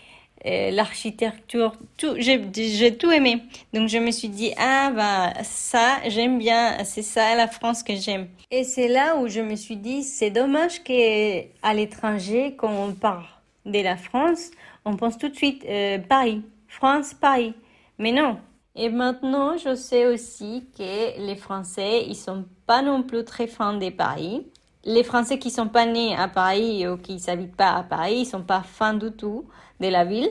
Euh, 0.46 0.72
l'architecture, 0.72 1.74
tout, 1.98 2.16
j'ai 2.18 2.98
tout 2.98 3.12
aimé. 3.12 3.44
Donc 3.74 3.88
je 3.88 3.98
me 3.98 4.12
suis 4.12 4.28
dit, 4.28 4.52
ah 4.58 4.92
bah 4.94 5.42
ça, 5.44 6.00
j'aime 6.08 6.38
bien, 6.38 6.84
c'est 6.84 7.04
ça 7.04 7.36
la 7.36 7.48
France 7.48 7.84
que 7.84 7.96
j'aime. 7.96 8.28
Et 8.50 8.66
c'est 8.66 8.90
là 8.90 9.16
où 9.16 9.30
je 9.30 9.40
me 9.40 9.56
suis 9.56 9.78
dit, 9.78 10.04
c'est 10.04 10.32
dommage 10.32 10.84
qu'à 10.84 11.74
l'étranger, 11.74 12.56
quand 12.58 12.74
on 12.74 12.92
parle 12.94 13.24
de 13.66 13.80
la 13.80 13.96
France, 13.96 14.52
on 14.84 14.98
pense 14.98 15.18
tout 15.18 15.30
de 15.30 15.36
suite 15.36 15.64
euh, 15.70 15.98
Paris, 16.00 16.42
France, 16.68 17.14
Paris. 17.14 17.54
Mais 17.98 18.12
non. 18.12 18.38
Et 18.76 18.90
maintenant, 18.90 19.58
je 19.58 19.76
sais 19.76 20.06
aussi 20.06 20.66
que 20.78 21.20
les 21.20 21.36
Français, 21.36 22.06
ils 22.08 22.16
sont 22.16 22.46
pas 22.66 22.82
non 22.82 23.04
plus 23.04 23.26
très 23.26 23.48
fans 23.48 23.78
de 23.78 23.90
Paris 23.90 24.46
les 24.84 25.04
Français 25.04 25.38
qui 25.38 25.50
sont 25.50 25.68
pas 25.68 25.86
nés 25.86 26.16
à 26.16 26.28
Paris 26.28 26.88
ou 26.88 26.98
qui 26.98 27.20
s'habitent 27.20 27.56
pas 27.56 27.74
à 27.74 27.84
Paris, 27.84 28.20
ils 28.22 28.26
sont 28.26 28.44
pas 28.44 28.64
fans 28.64 28.94
du 28.94 29.12
tout 29.12 29.46
de 29.80 29.88
la 29.88 30.06
ville. 30.06 30.30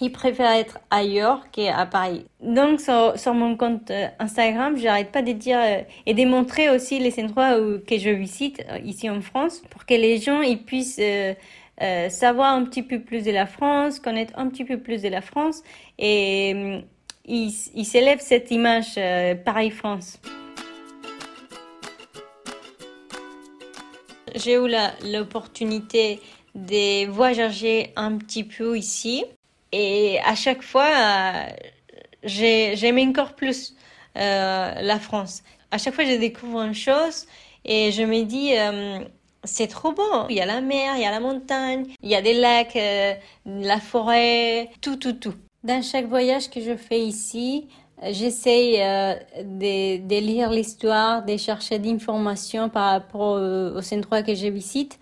Ils 0.00 0.10
préfèrent 0.10 0.52
être 0.52 0.78
ailleurs 0.90 1.50
qu'à 1.50 1.84
Paris. 1.86 2.24
Donc 2.40 2.80
sur, 2.80 3.34
mon 3.34 3.56
compte 3.56 3.90
euh, 3.90 4.08
Instagram, 4.18 4.76
j'arrête 4.76 5.12
pas 5.12 5.22
de 5.22 5.32
dire 5.32 5.58
euh, 5.60 5.82
et 6.06 6.14
de 6.14 6.24
montrer 6.24 6.70
aussi 6.70 6.98
les 6.98 7.22
endroits 7.22 7.56
que 7.86 7.98
je 7.98 8.08
visite 8.10 8.64
euh, 8.70 8.78
ici 8.78 9.08
en 9.10 9.20
France 9.20 9.62
pour 9.70 9.84
que 9.84 9.94
les 9.94 10.18
gens 10.18 10.40
ils 10.40 10.62
puissent 10.62 11.00
savoir 12.08 12.54
un 12.54 12.64
petit 12.64 12.82
peu 12.82 13.00
plus 13.00 13.24
de 13.24 13.32
la 13.32 13.46
France, 13.46 14.00
connaître 14.00 14.32
un 14.36 14.48
petit 14.48 14.64
peu 14.64 14.78
plus 14.78 15.02
de 15.02 15.08
la 15.08 15.20
France 15.20 15.62
et 15.98 16.84
ils 17.26 17.84
s'élèvent 17.84 18.20
cette 18.20 18.50
image 18.50 18.98
Paris-France. 19.44 20.18
j'ai 24.34 24.54
eu 24.54 24.68
l'opportunité 25.04 26.20
de 26.54 27.06
voyager 27.06 27.92
un 27.96 28.16
petit 28.16 28.44
peu 28.44 28.76
ici. 28.76 29.24
Et 29.72 30.18
à 30.24 30.34
chaque 30.34 30.62
fois, 30.62 30.90
euh, 30.90 31.46
j'aime 32.24 32.98
encore 32.98 33.34
plus 33.34 33.74
euh, 34.18 34.74
la 34.80 34.98
France. 34.98 35.42
À 35.70 35.78
chaque 35.78 35.94
fois, 35.94 36.04
je 36.04 36.16
découvre 36.16 36.60
une 36.60 36.74
chose 36.74 37.26
et 37.64 37.90
je 37.92 38.02
me 38.02 38.24
dis, 38.24 38.56
euh, 38.56 38.98
c'est 39.44 39.68
trop 39.68 39.92
beau. 39.92 40.26
Il 40.28 40.36
y 40.36 40.40
a 40.40 40.46
la 40.46 40.60
mer, 40.60 40.94
il 40.96 41.02
y 41.02 41.06
a 41.06 41.10
la 41.10 41.20
montagne, 41.20 41.86
il 42.02 42.10
y 42.10 42.14
a 42.14 42.20
des 42.20 42.34
lacs, 42.34 42.78
la 43.46 43.80
forêt, 43.80 44.68
tout, 44.82 44.96
tout, 44.96 45.14
tout. 45.14 45.34
Dans 45.64 45.80
chaque 45.80 46.08
voyage 46.08 46.50
que 46.50 46.60
je 46.60 46.76
fais 46.76 47.00
ici, 47.00 47.68
J'essaie 48.10 48.84
euh, 48.84 49.14
de, 49.44 49.98
de, 49.98 50.18
lire 50.18 50.50
l'histoire, 50.50 51.24
de 51.24 51.36
chercher 51.36 51.78
d'informations 51.78 52.68
par 52.68 52.90
rapport 52.90 53.40
aux 53.40 53.94
endroits 53.94 54.24
que 54.24 54.34
je 54.34 54.48
visite. 54.48 54.98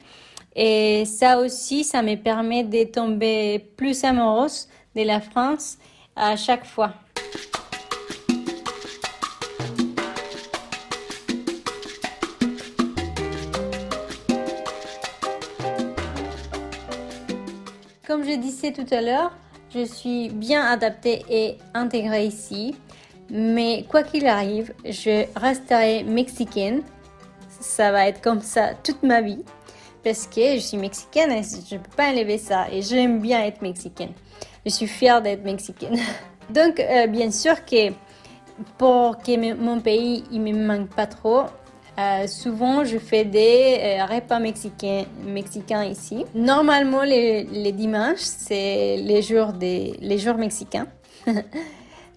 Et 0.55 1.07
ça 1.07 1.38
aussi, 1.38 1.83
ça 1.83 2.02
me 2.02 2.14
permet 2.17 2.62
de 2.62 2.85
tomber 2.85 3.71
plus 3.79 4.05
amoureuse 4.05 4.69
de 4.95 5.02
la 5.02 5.23
France 5.23 5.79
à 6.14 6.37
chaque 6.37 6.67
fois. 6.67 6.93
Comme 18.07 18.25
je 18.25 18.37
disais 18.37 18.73
tout 18.73 18.85
à 18.90 19.00
l'heure, 19.00 19.33
je 19.75 19.85
suis 19.85 20.29
bien 20.31 20.65
adaptée 20.65 21.25
et 21.29 21.59
intégrée 21.75 22.27
ici. 22.27 22.75
Mais 23.31 23.85
quoi 23.89 24.03
qu'il 24.03 24.27
arrive, 24.27 24.73
je 24.85 25.25
resterai 25.39 26.03
mexicaine. 26.03 26.83
Ça 27.61 27.93
va 27.93 28.09
être 28.09 28.21
comme 28.21 28.41
ça 28.41 28.75
toute 28.83 29.03
ma 29.03 29.21
vie. 29.21 29.45
Parce 30.03 30.27
que 30.27 30.55
je 30.55 30.61
suis 30.61 30.79
mexicaine 30.79 31.31
et 31.31 31.43
je 31.43 31.75
ne 31.75 31.81
peux 31.81 31.97
pas 31.97 32.11
enlever 32.11 32.39
ça. 32.39 32.67
Et 32.73 32.83
j'aime 32.83 33.21
bien 33.21 33.43
être 33.45 33.62
mexicaine. 33.62 34.12
Je 34.65 34.71
suis 34.71 34.87
fière 34.87 35.23
d'être 35.23 35.45
mexicaine. 35.45 35.99
Donc, 36.50 36.81
euh, 36.81 37.07
bien 37.07 37.31
sûr 37.31 37.65
que 37.65 37.93
pour 38.77 39.19
que 39.19 39.55
mon 39.55 39.81
pays 39.81 40.25
il 40.31 40.41
me 40.41 40.53
manque 40.53 40.89
pas 40.91 41.07
trop, 41.07 41.45
euh, 42.00 42.26
souvent, 42.26 42.85
je 42.85 42.99
fais 42.99 43.25
des 43.25 43.78
euh, 43.80 44.04
repas 44.04 44.38
mexicains, 44.38 45.85
ici. 45.85 46.25
Normalement, 46.35 47.02
les, 47.02 47.45
les 47.45 47.73
dimanches, 47.73 48.19
c'est 48.19 48.97
les 48.97 49.23
jours, 49.23 49.52
des, 49.52 49.95
les 50.00 50.19
jours 50.19 50.37
mexicains. 50.37 50.87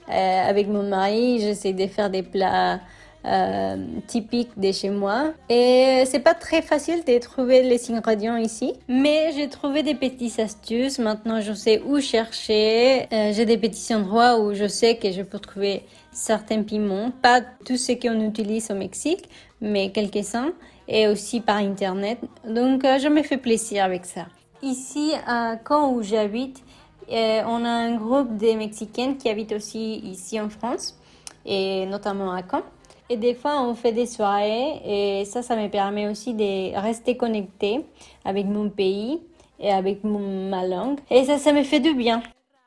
Euh, 0.10 0.50
avec 0.50 0.68
mon 0.68 0.84
mari, 0.84 1.40
j'essaie 1.40 1.72
de 1.72 1.88
faire 1.88 2.10
des 2.10 2.24
plats 2.24 2.82
euh, 3.26 3.78
typiques 4.06 4.52
de 4.58 4.72
chez 4.74 4.90
moi. 4.90 5.34
Et 5.48 6.04
c'est 6.06 6.20
pas 6.20 6.34
très 6.34 6.62
facile 6.62 7.06
de 7.06 7.18
trouver 7.20 7.64
les 7.64 7.92
ingrédients 7.92 8.36
ici, 8.36 8.74
mais 8.90 9.32
j'ai 9.34 9.48
trouvé 9.48 9.82
des 9.82 9.96
petites 9.96 10.40
astuces. 10.40 11.00
Maintenant, 11.00 11.40
je 11.40 11.54
sais 11.54 11.82
où 11.86 12.02
chercher. 12.02 13.08
Euh, 13.14 13.32
j'ai 13.34 13.46
des 13.46 13.58
petits 13.58 13.96
endroits 13.96 14.40
où 14.40 14.54
je 14.54 14.68
sais 14.68 14.98
que 14.98 15.12
je 15.12 15.22
peux 15.22 15.40
trouver 15.40 15.84
certains 16.12 16.64
piments, 16.64 17.12
pas 17.22 17.42
tous 17.66 17.78
ceux 17.78 17.96
qu'on 17.96 18.20
utilise 18.20 18.70
au 18.72 18.76
Mexique, 18.76 19.30
mais 19.62 19.92
quelques-uns, 19.92 20.52
et 20.88 21.08
aussi 21.08 21.40
par 21.40 21.58
internet. 21.58 22.20
Donc, 22.46 22.84
je 22.84 23.08
me 23.08 23.24
fais 23.24 23.38
plaisir 23.38 23.86
avec 23.86 24.06
ça. 24.06 24.26
Ici, 24.62 25.14
à 25.26 25.56
Caen 25.68 25.94
où 25.94 26.04
j'habite, 26.04 26.62
on 27.10 27.66
a 27.66 27.70
un 27.70 27.96
groupe 27.96 28.38
de 28.38 28.54
Mexicaines 28.54 29.18
qui 29.18 29.30
habitent 29.30 29.54
aussi 29.54 29.96
ici 30.00 30.40
en 30.40 30.50
France, 30.50 31.00
et 31.46 31.86
notamment 31.86 32.32
à 32.32 32.42
Caen. 32.44 32.64
Et 33.10 33.18
des 33.18 33.34
fois, 33.34 33.62
on 33.62 33.76
fait 33.76 33.92
des 33.92 34.06
soirées, 34.06 34.82
et 34.86 35.26
ça, 35.26 35.42
ça 35.42 35.56
me 35.56 35.68
permet 35.70 36.08
aussi 36.08 36.34
de 36.34 36.76
rester 36.80 37.18
connectée 37.18 37.86
avec 38.24 38.46
mon 38.46 38.70
pays 38.70 39.22
et 39.60 39.72
avec 39.72 40.04
ma 40.04 40.66
langue. 40.66 41.00
Et 41.10 41.26
ça, 41.26 41.38
ça 41.38 41.52
me 41.52 41.64
fait 41.64 41.80
du 41.80 41.94
bien. 41.94 42.24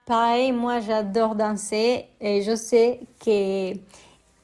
Pareil, 0.06 0.52
moi, 0.52 0.80
j'adore 0.80 1.34
danser, 1.34 2.06
et 2.20 2.42
je 2.42 2.54
sais 2.54 3.00
que 3.24 3.72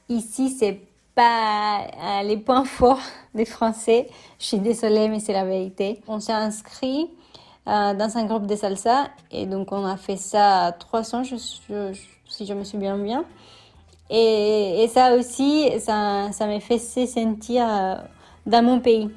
ici, 0.09 0.49
c'est 0.49 0.81
pas 1.15 1.81
euh, 1.81 2.23
les 2.23 2.37
points 2.37 2.65
forts 2.65 2.99
des 3.35 3.45
Français. 3.45 4.07
Je 4.39 4.45
suis 4.45 4.59
désolée, 4.59 5.07
mais 5.09 5.19
c'est 5.19 5.33
la 5.33 5.45
vérité. 5.45 6.01
On 6.07 6.19
s'est 6.19 6.33
inscrit 6.33 7.09
euh, 7.67 7.93
dans 7.93 8.17
un 8.17 8.25
groupe 8.25 8.47
de 8.47 8.55
salsa. 8.55 9.09
Et 9.31 9.45
donc, 9.45 9.71
on 9.71 9.85
a 9.85 9.97
fait 9.97 10.17
ça 10.17 10.75
300, 10.77 11.23
je, 11.23 11.35
si 12.27 12.45
je 12.45 12.53
me 12.53 12.63
souviens 12.63 12.97
bien. 12.97 13.25
Et, 14.09 14.87
ça 14.93 15.15
aussi, 15.15 15.69
ça, 15.79 16.31
ça 16.31 16.47
m'a 16.47 16.59
fait 16.59 16.77
se 16.77 17.05
sentir 17.05 17.65
euh, 17.67 17.95
dans 18.45 18.63
mon 18.63 18.79
pays. 18.79 19.09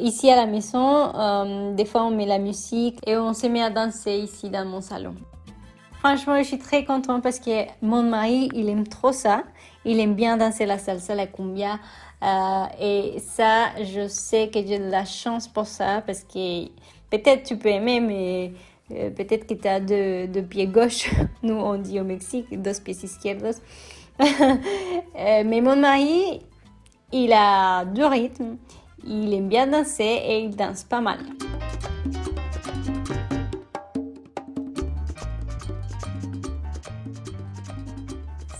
Ici 0.00 0.30
à 0.30 0.36
la 0.36 0.46
maison, 0.46 1.14
euh, 1.14 1.74
des 1.74 1.84
fois 1.84 2.04
on 2.04 2.10
met 2.10 2.26
la 2.26 2.38
musique 2.38 2.98
et 3.06 3.16
on 3.16 3.32
se 3.32 3.46
met 3.46 3.62
à 3.62 3.70
danser 3.70 4.16
ici 4.16 4.50
dans 4.50 4.64
mon 4.64 4.80
salon. 4.80 5.14
Franchement, 6.00 6.36
je 6.38 6.44
suis 6.44 6.58
très 6.58 6.84
contente 6.84 7.22
parce 7.22 7.38
que 7.38 7.64
mon 7.80 8.02
mari, 8.02 8.48
il 8.54 8.68
aime 8.68 8.86
trop 8.86 9.12
ça. 9.12 9.42
Il 9.84 10.00
aime 10.00 10.14
bien 10.14 10.36
danser 10.36 10.66
la 10.66 10.78
salsa, 10.78 11.14
la 11.14 11.26
cumbia. 11.26 11.78
et 12.80 13.16
ça, 13.20 13.68
je 13.82 14.08
sais 14.08 14.48
que 14.48 14.58
j'ai 14.66 14.78
de 14.78 14.90
la 14.90 15.04
chance 15.04 15.48
pour 15.48 15.66
ça 15.66 16.02
parce 16.06 16.24
que 16.24 16.68
Peut-être 17.10 17.44
tu 17.44 17.56
peux 17.56 17.68
aimer, 17.68 18.00
mais 18.00 18.52
Euh, 18.90 19.08
peut-être 19.10 19.46
que 19.46 19.54
tu 19.54 19.66
as 19.66 19.80
deux, 19.80 20.42
pieds 20.42 20.66
gauche. 20.66 21.10
Nous, 21.42 21.54
on 21.54 21.78
dit 21.78 21.98
au 22.00 22.04
Mexique, 22.04 22.60
dos 22.60 22.78
pies 22.84 22.98
izquierdos. 23.02 23.60
Euh, 25.16 25.44
mais 25.46 25.60
mon 25.60 25.76
mari, 25.76 26.40
il 27.12 27.32
a 27.32 27.84
deux 27.84 28.04
rythmes. 28.04 28.56
Il 29.06 29.32
aime 29.32 29.48
bien 29.48 29.68
danser 29.68 30.02
et 30.02 30.40
il 30.40 30.56
danse 30.56 30.82
pas 30.82 31.00
mal. 31.00 31.20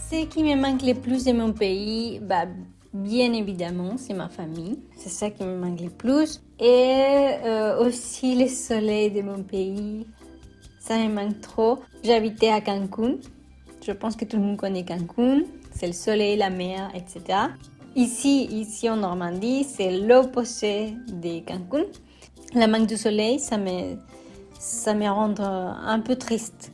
Ce 0.09 0.25
qui 0.27 0.45
me 0.45 0.55
manque 0.55 0.83
le 0.83 0.95
plus 0.95 1.25
de 1.25 1.33
mon 1.33 1.53
pays, 1.53 2.21
bah, 2.23 2.47
bien 2.93 3.33
évidemment, 3.33 3.97
c'est 3.97 4.15
ma 4.15 4.29
famille. 4.29 4.79
C'est 4.97 5.09
ça 5.09 5.31
qui 5.31 5.43
me 5.43 5.57
manque 5.57 5.81
le 5.81 5.91
plus. 5.91 6.41
Et 6.61 7.35
euh, 7.45 7.85
aussi 7.85 8.37
le 8.37 8.47
soleil 8.47 9.11
de 9.11 9.23
mon 9.23 9.43
pays. 9.43 10.07
Ça 10.79 10.99
me 10.99 11.13
manque 11.13 11.41
trop. 11.41 11.81
J'habitais 12.05 12.51
à 12.51 12.61
Cancun. 12.61 13.17
Je 13.87 13.93
pense 13.93 14.17
que 14.17 14.25
tout 14.25 14.39
le 14.39 14.43
monde 14.43 14.57
connaît 14.57 14.85
Cancun. 14.85 15.43
C'est 15.71 15.87
le 15.87 15.93
soleil, 15.93 16.39
la 16.39 16.49
mer, 16.49 16.91
etc. 16.95 17.39
Ici, 17.95 18.45
ici 18.45 18.89
en 18.89 18.97
Normandie, 18.97 19.65
c'est 19.65 19.99
l'opposé 19.99 20.95
de 21.09 21.41
Cancun. 21.41 21.85
La 22.55 22.67
manque 22.67 22.87
de 22.87 22.97
soleil, 22.97 23.39
ça 23.39 23.59
me, 23.59 23.97
ça 24.59 24.95
me 24.95 25.07
rend 25.09 25.35
un 25.39 26.01
peu 26.01 26.17
triste. 26.17 26.73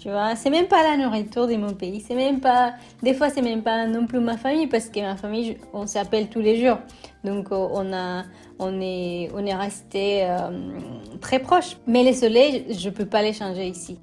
Tu 0.00 0.08
vois, 0.08 0.36
c'est 0.36 0.50
même 0.50 0.66
pas 0.66 0.82
la 0.82 0.96
nourriture 0.96 1.46
de 1.46 1.54
mon 1.56 1.74
pays, 1.74 2.00
c'est 2.00 2.16
même 2.16 2.40
pas, 2.40 2.74
des 3.04 3.14
fois 3.14 3.30
c'est 3.30 3.40
même 3.40 3.62
pas 3.62 3.86
non 3.86 4.06
plus 4.08 4.18
ma 4.18 4.36
famille 4.36 4.66
parce 4.66 4.88
que 4.88 4.98
ma 4.98 5.16
famille, 5.16 5.58
on 5.72 5.86
s'appelle 5.86 6.28
tous 6.28 6.40
les 6.40 6.60
jours. 6.60 6.78
Donc 7.22 7.52
euh, 7.52 7.68
on 7.72 7.92
a, 7.92 8.24
on 8.58 8.80
est, 8.80 9.30
on 9.32 9.46
est 9.46 9.54
resté 9.54 10.24
euh, 10.24 10.50
très 11.20 11.38
proches. 11.38 11.76
Mais 11.86 12.02
les 12.02 12.14
soleils, 12.14 12.66
je 12.76 12.90
peux 12.90 13.06
pas 13.06 13.22
les 13.22 13.32
changer 13.32 13.68
ici. 13.68 13.98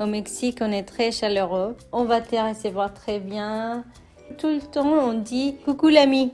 Au 0.00 0.06
Mexique, 0.06 0.58
on 0.62 0.72
est 0.72 0.84
très 0.84 1.12
chaleureux. 1.12 1.76
On 1.92 2.04
va 2.04 2.22
te 2.22 2.34
recevoir 2.34 2.94
très 2.94 3.18
bien. 3.18 3.84
Tout 4.38 4.48
le 4.48 4.60
temps, 4.60 4.86
on 4.86 5.12
dit 5.12 5.56
coucou 5.66 5.88
l'ami, 5.88 6.32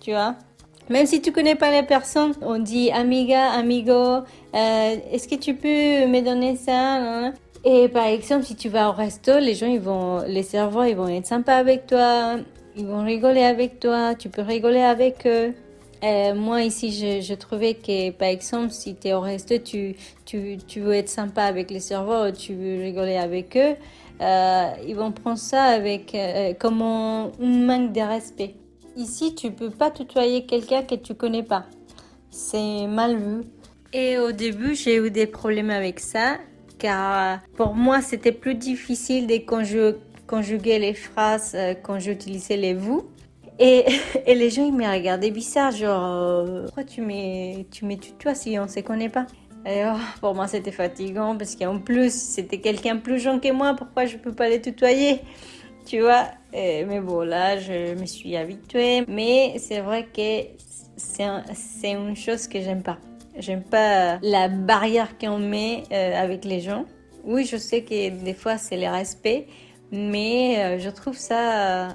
tu 0.00 0.10
vois. 0.10 0.34
Même 0.90 1.06
si 1.06 1.22
tu 1.22 1.32
connais 1.32 1.54
pas 1.54 1.70
les 1.70 1.82
personnes, 1.82 2.34
on 2.42 2.58
dit 2.58 2.90
amiga, 2.90 3.52
amigo, 3.52 3.92
euh, 3.92 4.96
est-ce 5.10 5.28
que 5.28 5.34
tu 5.34 5.54
peux 5.54 5.68
me 6.06 6.20
donner 6.20 6.56
ça 6.56 7.32
et 7.68 7.88
par 7.88 8.06
exemple, 8.06 8.44
si 8.44 8.54
tu 8.54 8.68
vas 8.68 8.90
au 8.90 8.92
resto, 8.92 9.40
les 9.40 9.54
gens, 9.54 9.66
ils 9.66 9.80
vont, 9.80 10.22
les 10.24 10.44
serveurs, 10.44 10.86
ils 10.86 10.94
vont 10.94 11.08
être 11.08 11.26
sympas 11.26 11.56
avec 11.56 11.88
toi, 11.88 12.36
ils 12.76 12.86
vont 12.86 13.02
rigoler 13.02 13.42
avec 13.42 13.80
toi, 13.80 14.14
tu 14.14 14.28
peux 14.28 14.42
rigoler 14.42 14.82
avec 14.82 15.26
eux. 15.26 15.52
Euh, 16.06 16.34
moi, 16.36 16.62
ici, 16.62 17.20
je, 17.20 17.34
trouvais 17.34 17.74
que, 17.74 18.10
par 18.12 18.28
exemple, 18.28 18.70
si 18.70 18.94
tu 18.94 19.08
es 19.08 19.12
au 19.12 19.20
resto, 19.20 19.58
tu, 19.58 19.96
tu, 20.24 20.56
tu, 20.68 20.80
veux 20.80 20.92
être 20.92 21.08
sympa 21.08 21.42
avec 21.42 21.68
les 21.70 21.80
serveurs, 21.80 22.32
tu 22.32 22.54
veux 22.54 22.80
rigoler 22.80 23.16
avec 23.16 23.56
eux, 23.56 23.74
euh, 24.20 24.70
ils 24.86 24.94
vont 24.94 25.10
prendre 25.10 25.38
ça 25.38 25.64
avec, 25.64 26.14
euh, 26.14 26.54
comme 26.54 26.80
un, 26.80 27.32
manque 27.40 27.92
de 27.92 28.00
respect. 28.00 28.54
Ici, 28.96 29.34
tu 29.34 29.50
peux 29.50 29.70
pas 29.70 29.90
tutoyer 29.90 30.46
quelqu'un 30.46 30.82
que 30.82 30.94
tu 30.94 31.14
connais 31.14 31.42
pas. 31.42 31.64
C'est 32.30 32.86
mal 32.86 33.16
vu. 33.16 33.42
Et 33.92 34.16
au 34.18 34.30
début, 34.30 34.76
j'ai 34.76 34.96
eu 34.96 35.10
des 35.10 35.26
problèmes 35.26 35.70
avec 35.70 36.00
ça 36.00 36.36
car 36.78 37.40
pour 37.56 37.74
moi 37.74 38.02
c'était 38.02 38.32
plus 38.32 38.54
difficile 38.54 39.26
de 39.26 39.38
conjuguer 40.26 40.78
les 40.78 40.92
phrases 40.92 41.56
quand 41.82 41.98
j'utilisais 41.98 42.58
les 42.58 42.74
vous. 42.74 43.08
Et, 43.58 44.34
les 44.34 44.50
gens 44.50 44.66
ils 44.66 44.72
me 44.72 44.86
regardaient 44.86 45.30
bizarre, 45.30 45.72
genre 45.72 46.04
euh, 46.04 46.64
pourquoi 46.64 46.84
tu 46.84 47.00
me 47.00 47.94
tutoies 47.94 48.34
si 48.34 48.58
on 48.58 48.68
se 48.68 48.80
connaît 48.80 49.08
pas? 49.08 49.26
Et 49.64 49.82
oh, 49.84 49.98
pour 50.20 50.34
moi 50.34 50.46
c'était 50.46 50.72
fatigant 50.72 51.36
parce 51.36 51.56
qu'en 51.56 51.78
plus 51.78 52.12
c'était 52.12 52.58
quelqu'un 52.58 52.98
plus 52.98 53.18
jeune 53.18 53.40
que 53.40 53.50
moi, 53.50 53.74
pourquoi 53.74 54.06
je 54.06 54.16
peux 54.16 54.32
pas 54.32 54.48
les 54.48 54.60
tutoyer? 54.60 55.20
Tu 55.86 56.00
vois? 56.00 56.26
Mais 56.52 57.00
bon 57.00 57.20
là 57.20 57.58
je 57.58 57.94
me 57.94 58.06
suis 58.06 58.36
habituée. 58.36 59.04
Mais 59.08 59.56
c'est 59.58 59.80
vrai 59.80 60.06
que 60.06 60.56
c'est 60.96 61.92
une 61.92 62.16
chose 62.16 62.46
que 62.46 62.60
j'aime 62.60 62.82
pas. 62.82 62.98
J'aime 63.38 63.62
pas 63.62 64.18
la 64.22 64.48
barrière 64.48 65.18
qu'on 65.18 65.38
met 65.38 65.84
euh, 65.92 66.14
avec 66.16 66.44
les 66.44 66.60
gens. 66.60 66.86
Oui, 67.24 67.44
je 67.44 67.56
sais 67.56 67.82
que 67.82 68.08
des 68.08 68.34
fois 68.34 68.56
c'est 68.56 68.76
le 68.78 68.88
respect, 68.88 69.46
mais 69.92 70.58
euh, 70.58 70.78
je 70.78 70.88
trouve 70.88 71.16
ça 71.16 71.88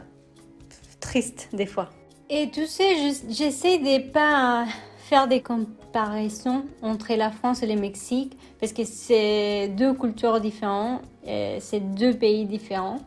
triste 1.01 1.49
des 1.53 1.65
fois. 1.65 1.89
Et 2.29 2.49
tu 2.49 2.65
sais, 2.65 2.95
j'essaie 3.29 3.77
de 3.79 4.09
pas 4.11 4.65
faire 5.09 5.27
des 5.27 5.41
comparaisons 5.41 6.63
entre 6.81 7.13
la 7.15 7.31
France 7.31 7.61
et 7.63 7.67
le 7.67 7.79
Mexique 7.79 8.37
parce 8.59 8.71
que 8.71 8.85
c'est 8.85 9.67
deux 9.75 9.93
cultures 9.93 10.39
différentes, 10.39 11.01
c'est 11.25 11.81
deux 11.95 12.13
pays 12.13 12.45
différents. 12.45 12.99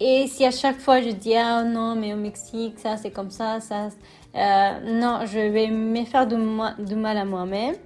Et 0.00 0.26
si 0.26 0.44
à 0.46 0.50
chaque 0.50 0.78
fois 0.78 1.02
je 1.02 1.10
dis 1.10 1.36
ah 1.36 1.62
non 1.62 1.94
mais 1.94 2.14
au 2.14 2.16
Mexique 2.16 2.78
ça 2.78 2.96
c'est 2.96 3.10
comme 3.10 3.30
ça, 3.30 3.60
ça 3.60 3.90
euh, 4.34 4.80
non, 4.84 5.20
je 5.26 5.38
vais 5.38 5.68
me 5.68 6.04
faire 6.04 6.26
du, 6.26 6.36
mal 6.36 7.16
à 7.16 7.24
moi-même. 7.24 7.76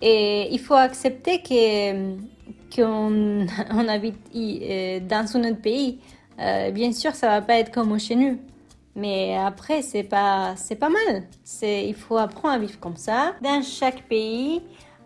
Et 0.00 0.48
il 0.52 0.58
faut 0.58 0.74
accepter 0.74 1.42
que 1.42 2.16
qu'on 2.74 3.46
on 3.70 3.88
habite 3.88 4.16
euh, 4.34 5.00
dans 5.00 5.36
un 5.36 5.50
autre 5.50 5.60
pays. 5.60 5.98
Euh, 6.38 6.70
bien 6.70 6.92
sûr, 6.92 7.14
ça 7.14 7.28
va 7.28 7.42
pas 7.42 7.58
être 7.58 7.72
comme 7.72 7.98
chez 7.98 8.16
nous. 8.16 8.38
Mais 8.94 9.36
après, 9.36 9.82
c'est 9.82 10.02
pas, 10.02 10.54
pas 10.80 10.88
mal. 10.88 11.24
Il 11.62 11.94
faut 11.94 12.16
apprendre 12.16 12.54
à 12.54 12.58
vivre 12.58 12.80
comme 12.80 12.96
ça. 12.96 13.34
Dans 13.42 13.62
chaque 13.62 14.02
pays, 14.02 14.62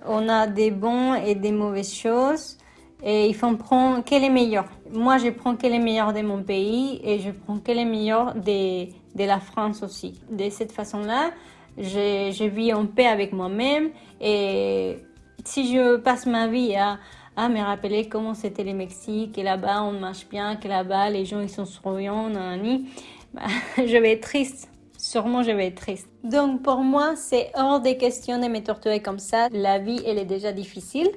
on 0.07 0.29
a 0.29 0.47
des 0.47 0.71
bons 0.71 1.15
et 1.15 1.35
des 1.35 1.53
mauvaises 1.53 1.93
choses. 1.93 2.57
Et 3.03 3.27
il 3.27 3.35
faut 3.35 3.55
prendre 3.57 4.03
quel 4.05 4.23
est 4.25 4.31
meilleur. 4.31 4.67
Moi, 4.93 5.19
je 5.19 5.31
prends 5.31 5.57
quel 5.57 5.73
est 5.73 5.81
meilleur 5.81 6.13
de 6.13 6.21
mon 6.21 6.43
pays 6.43 7.01
et 7.03 7.19
je 7.19 7.31
prends 7.31 7.59
quel 7.59 7.79
est 7.79 7.85
meilleur 7.85 8.35
des, 8.35 8.93
de 9.15 9.25
la 9.25 9.41
France 9.41 9.83
aussi. 9.83 10.21
De 10.31 10.51
cette 10.51 10.71
façon-là, 10.71 11.31
je, 11.79 12.31
je, 12.33 12.45
vis 12.45 12.75
en 12.75 12.87
paix 12.87 13.07
avec 13.07 13.33
moi-même 13.33 13.91
et 14.21 14.99
si 15.45 15.73
je 15.73 15.97
passe 15.97 16.27
ma 16.27 16.47
vie 16.47 16.77
à, 16.77 16.99
à 17.37 17.49
me 17.49 17.61
rappeler 17.61 18.09
comment 18.09 18.35
c'était 18.35 18.65
le 18.65 18.75
Mexique, 18.75 19.39
et 19.39 19.43
là-bas 19.43 19.83
on 19.83 19.93
marche 19.93 20.29
bien, 20.29 20.57
que 20.57 20.69
là-bas 20.69 21.11
les 21.11 21.25
gens 21.25 21.41
ils 21.41 21.51
sont 21.51 21.65
souriants, 21.65 22.29
nanani, 22.29 22.89
bah, 23.33 23.43
je 23.77 23.97
vais 23.97 24.13
être 24.13 24.23
triste. 24.23 24.69
Sûrement, 24.99 25.43
je 25.43 25.51
vais 25.51 25.69
être 25.69 25.81
triste. 25.81 26.11
Donc, 26.25 26.63
pour 26.63 26.81
moi, 26.81 27.17
c'est 27.17 27.51
hors 27.55 27.81
des 27.81 27.97
questions 27.97 28.39
de 28.39 28.49
me 28.49 28.63
torturer 28.63 29.01
comme 29.01 29.19
ça. 29.19 29.49
La 29.51 29.79
vie, 29.79 29.99
elle 30.05 30.19
est 30.19 30.27
déjà 30.27 30.53
difficile. 30.53 31.09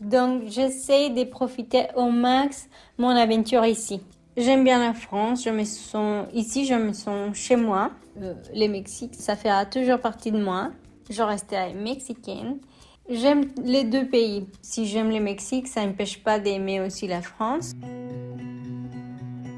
Donc, 0.00 0.42
j'essaie 0.48 1.10
de 1.10 1.22
profiter 1.22 1.86
au 1.94 2.10
max 2.10 2.68
mon 2.98 3.10
aventure 3.10 3.64
ici. 3.64 4.00
J'aime 4.36 4.64
bien 4.64 4.80
la 4.80 4.92
France, 4.92 5.44
je 5.44 5.50
me 5.50 5.64
sens 5.64 6.26
ici, 6.34 6.66
je 6.66 6.74
me 6.74 6.92
sens 6.92 7.34
chez 7.36 7.54
moi. 7.56 7.92
Euh, 8.20 8.34
le 8.52 8.66
Mexique, 8.66 9.14
ça 9.14 9.36
fait 9.36 9.50
toujours 9.70 10.00
partie 10.00 10.32
de 10.32 10.42
moi. 10.42 10.72
Je 11.08 11.22
resterai 11.22 11.74
mexicaine. 11.74 12.58
J'aime 13.08 13.44
les 13.62 13.84
deux 13.84 14.06
pays. 14.06 14.46
Si 14.62 14.86
j'aime 14.86 15.10
le 15.10 15.20
Mexique, 15.20 15.68
ça 15.68 15.86
n'empêche 15.86 16.22
pas 16.22 16.40
d'aimer 16.40 16.80
aussi 16.80 17.06
la 17.06 17.22
France. 17.22 17.72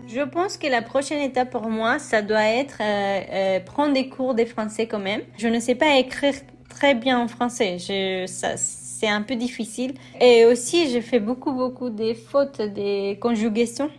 Je 0.06 0.20
pense 0.20 0.58
que 0.58 0.66
la 0.66 0.82
prochaine 0.82 1.22
étape 1.22 1.50
pour 1.50 1.68
moi, 1.68 1.98
ça 1.98 2.20
doit 2.20 2.44
être 2.44 2.78
euh, 2.80 3.20
euh, 3.30 3.60
prendre 3.60 3.94
des 3.94 4.08
cours 4.08 4.34
de 4.34 4.44
français 4.44 4.86
quand 4.86 4.98
même. 4.98 5.22
Je 5.38 5.48
ne 5.48 5.60
sais 5.60 5.74
pas 5.74 5.96
écrire 5.96 6.34
très 6.68 6.94
bien 6.94 7.18
en 7.18 7.28
français. 7.28 7.78
Ça, 8.26 8.56
c'est 8.56 9.08
un 9.08 9.22
peu 9.22 9.34
difficile. 9.34 9.94
Et 10.20 10.44
aussi, 10.44 10.90
j'ai 10.90 11.00
fait 11.00 11.20
beaucoup, 11.20 11.52
beaucoup 11.52 11.88
de 11.88 12.12
fautes 12.14 12.60
des 12.60 13.18
conjugations. 13.20 13.90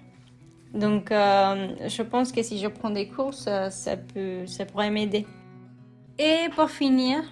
Donc, 0.74 1.12
euh, 1.12 1.70
je 1.88 2.04
pense 2.04 2.32
que 2.32 2.44
si 2.44 2.60
je 2.60 2.68
prends 2.68 2.92
des 2.92 3.08
cours, 3.08 3.34
ça, 3.34 3.70
peut, 4.14 4.46
ça 4.46 4.66
pourrait 4.66 4.92
m'aider. 4.92 5.26
Et 6.20 6.50
pour 6.56 6.70
finir, 6.70 7.24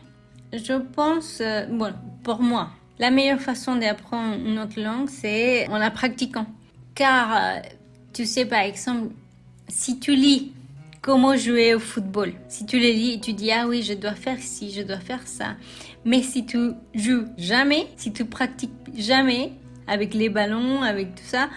je 0.53 0.73
pense, 0.73 1.39
euh, 1.41 1.65
bon, 1.65 1.93
pour 2.28 2.42
moi, 2.42 2.72
la 3.00 3.10
meilleure 3.10 3.40
façon 3.40 3.78
d'apprendre 3.78 4.36
une 4.46 4.60
autre 4.60 4.82
langue, 4.82 5.08
c'est 5.08 5.66
en 5.70 5.78
la 5.78 5.90
pratiquant. 5.90 6.46
Car, 6.94 7.26
euh, 7.32 7.60
tu 8.12 8.26
sais, 8.26 8.46
par 8.46 8.60
exemple, 8.60 9.13
si 9.70 9.98
tu 9.98 10.13
lis 10.13 10.52
comment 11.02 11.38
jouer 11.38 11.74
au 11.74 11.80
football, 11.80 12.34
si 12.50 12.66
tu 12.66 12.80
les 12.80 12.92
lis, 12.92 13.22
tu 13.22 13.32
dis, 13.32 13.50
ah 13.50 13.66
oui, 13.66 13.82
je 13.82 13.94
dois 13.94 14.13
faire 14.13 14.40
ci, 14.40 14.72
je 14.72 14.82
dois 14.82 15.00
faire 15.00 15.26
ça. 15.26 15.56
Mais 16.04 16.22
si 16.22 16.46
tu 16.46 16.72
joues 16.94 17.28
jamais, 17.38 17.88
si 17.96 18.12
tu 18.12 18.26
pratiques 18.26 18.72
jamais 18.94 19.54
avec 19.88 20.13
les 20.13 20.28
ballons, 20.28 20.82
avec 20.82 21.16
tout 21.16 21.24
ça, 21.24 21.48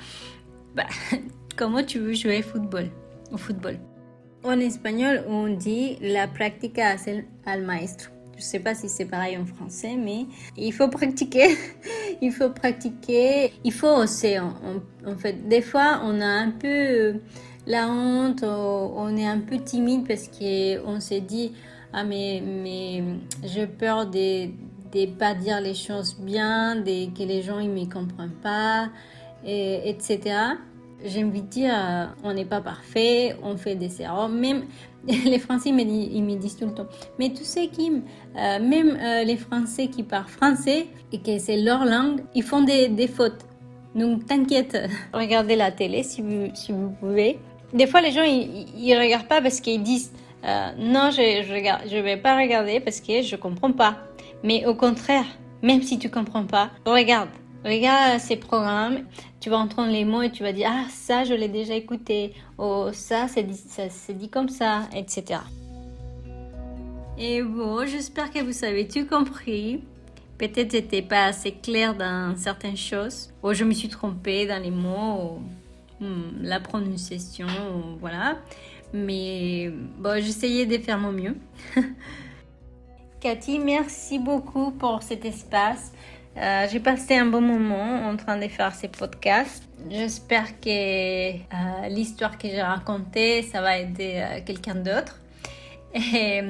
bah, 0.76 0.86
comment 1.56 1.82
tu 1.82 1.98
veux 1.98 2.14
jouer 2.14 2.42
football, 2.42 2.90
au 3.32 3.36
football? 3.36 3.76
En 4.44 4.60
espagnol, 4.60 5.24
on 5.26 5.48
dit 5.48 5.96
la 6.00 6.28
práctica 6.28 6.90
hace 6.90 7.24
al 7.44 7.62
maestro. 7.62 8.19
Je 8.40 8.44
sais 8.44 8.58
pas 8.58 8.74
si 8.74 8.88
c'est 8.88 9.04
pareil 9.04 9.36
en 9.36 9.44
français, 9.44 9.96
mais 9.98 10.24
il 10.56 10.72
faut 10.72 10.88
pratiquer. 10.88 11.56
il 12.22 12.32
faut 12.32 12.48
pratiquer. 12.48 13.52
Il 13.64 13.72
faut 13.72 13.94
oser. 13.94 14.38
En, 14.38 15.16
fait, 15.18 15.46
des 15.46 15.60
fois, 15.60 16.00
on 16.04 16.20
a 16.22 16.26
un 16.26 16.50
peu 16.50 16.68
euh, 16.68 17.12
la 17.66 17.86
honte, 17.86 18.42
on 18.42 19.14
est 19.16 19.26
un 19.26 19.40
peu 19.40 19.58
timide 19.58 20.08
parce 20.08 20.28
qu'on 20.28 21.00
s'est 21.00 21.20
dit 21.20 21.52
ah 21.92 22.04
mais 22.04 22.40
mais 22.40 23.02
j'ai 23.44 23.66
peur 23.66 24.06
de 24.06 24.46
de 24.92 25.06
pas 25.06 25.34
dire 25.34 25.60
les 25.60 25.74
choses 25.74 26.16
bien, 26.18 26.82
que 26.82 27.22
les 27.22 27.42
gens 27.42 27.58
ils 27.58 27.70
me 27.70 27.84
comprennent 27.84 28.40
pas, 28.42 28.88
et, 29.44 29.88
etc. 29.88 30.36
J'aime 31.04 31.30
dire, 31.30 31.72
euh, 31.74 32.06
on 32.24 32.34
n'est 32.34 32.44
pas 32.44 32.60
parfait, 32.60 33.36
on 33.42 33.56
fait 33.56 33.74
des 33.74 34.02
erreurs. 34.02 34.28
Même 34.28 34.64
les 35.06 35.38
Français 35.38 35.72
me 35.72 35.82
disent, 35.84 36.10
ils 36.12 36.22
me 36.22 36.36
disent 36.36 36.56
tout 36.56 36.66
le 36.66 36.74
temps. 36.74 36.86
Mais 37.18 37.30
tu 37.30 37.44
sais, 37.44 37.68
Kim, 37.68 38.02
euh, 38.36 38.58
même 38.60 38.98
euh, 39.00 39.24
les 39.24 39.36
Français 39.36 39.88
qui 39.88 40.02
parlent 40.02 40.26
français 40.28 40.86
et 41.12 41.18
que 41.18 41.38
c'est 41.38 41.56
leur 41.56 41.84
langue, 41.84 42.22
ils 42.34 42.42
font 42.42 42.62
des, 42.62 42.88
des 42.88 43.08
fautes. 43.08 43.46
Donc 43.94 44.26
t'inquiète, 44.26 44.78
regardez 45.14 45.56
la 45.56 45.72
télé 45.72 46.02
si 46.02 46.22
vous, 46.22 46.50
si 46.54 46.72
vous 46.72 46.90
pouvez. 47.00 47.38
Des 47.72 47.86
fois, 47.86 48.00
les 48.00 48.10
gens, 48.10 48.24
ils, 48.24 48.66
ils 48.76 48.98
regardent 48.98 49.28
pas 49.28 49.40
parce 49.40 49.60
qu'ils 49.60 49.82
disent 49.82 50.12
non, 50.78 51.10
je 51.10 51.42
ne 51.42 51.88
je 51.88 51.96
vais 51.96 52.16
pas 52.16 52.36
regarder 52.36 52.80
parce 52.80 53.00
que 53.00 53.22
je 53.22 53.36
comprends 53.36 53.72
pas. 53.72 53.98
Mais 54.42 54.64
au 54.66 54.74
contraire, 54.74 55.26
même 55.62 55.82
si 55.82 55.98
tu 55.98 56.08
comprends 56.08 56.46
pas, 56.46 56.70
regarde. 56.86 57.28
Regarde 57.64 58.20
ces 58.20 58.36
programmes, 58.36 59.04
tu 59.38 59.50
vas 59.50 59.58
entendre 59.58 59.92
les 59.92 60.04
mots 60.04 60.22
et 60.22 60.30
tu 60.30 60.42
vas 60.42 60.52
dire 60.52 60.70
Ah, 60.70 60.86
ça, 60.90 61.24
je 61.24 61.34
l'ai 61.34 61.48
déjà 61.48 61.74
écouté. 61.74 62.32
Oh, 62.56 62.88
ça, 62.92 63.28
c'est 63.28 63.42
dit, 63.42 63.62
dit 64.14 64.28
comme 64.30 64.48
ça, 64.48 64.88
etc. 64.94 65.40
Et 67.18 67.42
bon, 67.42 67.84
j'espère 67.86 68.30
que 68.30 68.38
vous 68.38 68.64
avez 68.64 68.88
tout 68.88 69.04
compris. 69.04 69.84
Peut-être 70.38 70.72
j'étais 70.72 71.02
pas 71.02 71.26
assez 71.26 71.52
clair 71.52 71.94
dans 71.94 72.34
certaines 72.34 72.78
choses. 72.78 73.30
Ou 73.42 73.52
je 73.52 73.64
me 73.64 73.74
suis 73.74 73.88
trompée 73.88 74.46
dans 74.46 74.62
les 74.62 74.70
mots, 74.70 75.40
ou, 76.00 76.04
hmm, 76.04 76.42
la 76.42 76.60
prononciation, 76.60 77.46
voilà. 78.00 78.38
Mais 78.94 79.70
bon, 79.98 80.22
j'essayais 80.22 80.64
de 80.64 80.78
faire 80.78 80.98
mon 80.98 81.12
mieux. 81.12 81.36
Cathy, 83.20 83.58
merci 83.58 84.18
beaucoup 84.18 84.70
pour 84.70 85.02
cet 85.02 85.26
espace. 85.26 85.92
Euh, 86.36 86.66
j'ai 86.70 86.80
passé 86.80 87.16
un 87.16 87.26
bon 87.26 87.40
moment 87.40 88.08
en 88.08 88.16
train 88.16 88.38
de 88.38 88.46
faire 88.48 88.74
ces 88.74 88.88
podcasts. 88.88 89.64
J'espère 89.90 90.60
que 90.60 90.68
euh, 90.68 91.88
l'histoire 91.88 92.38
que 92.38 92.48
j'ai 92.48 92.62
racontée, 92.62 93.42
ça 93.42 93.60
va 93.60 93.78
aider 93.78 94.22
euh, 94.22 94.40
quelqu'un 94.44 94.76
d'autre. 94.76 95.16
Et 95.92 96.40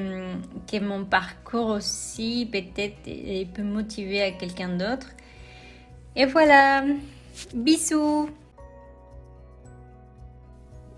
que 0.70 0.80
mon 0.80 1.06
parcours 1.06 1.68
aussi, 1.68 2.46
peut-être, 2.52 3.02
peut 3.54 3.62
motiver 3.62 4.20
à 4.22 4.32
quelqu'un 4.32 4.68
d'autre. 4.68 5.06
Et 6.14 6.26
voilà. 6.26 6.84
Bisous. 7.54 8.28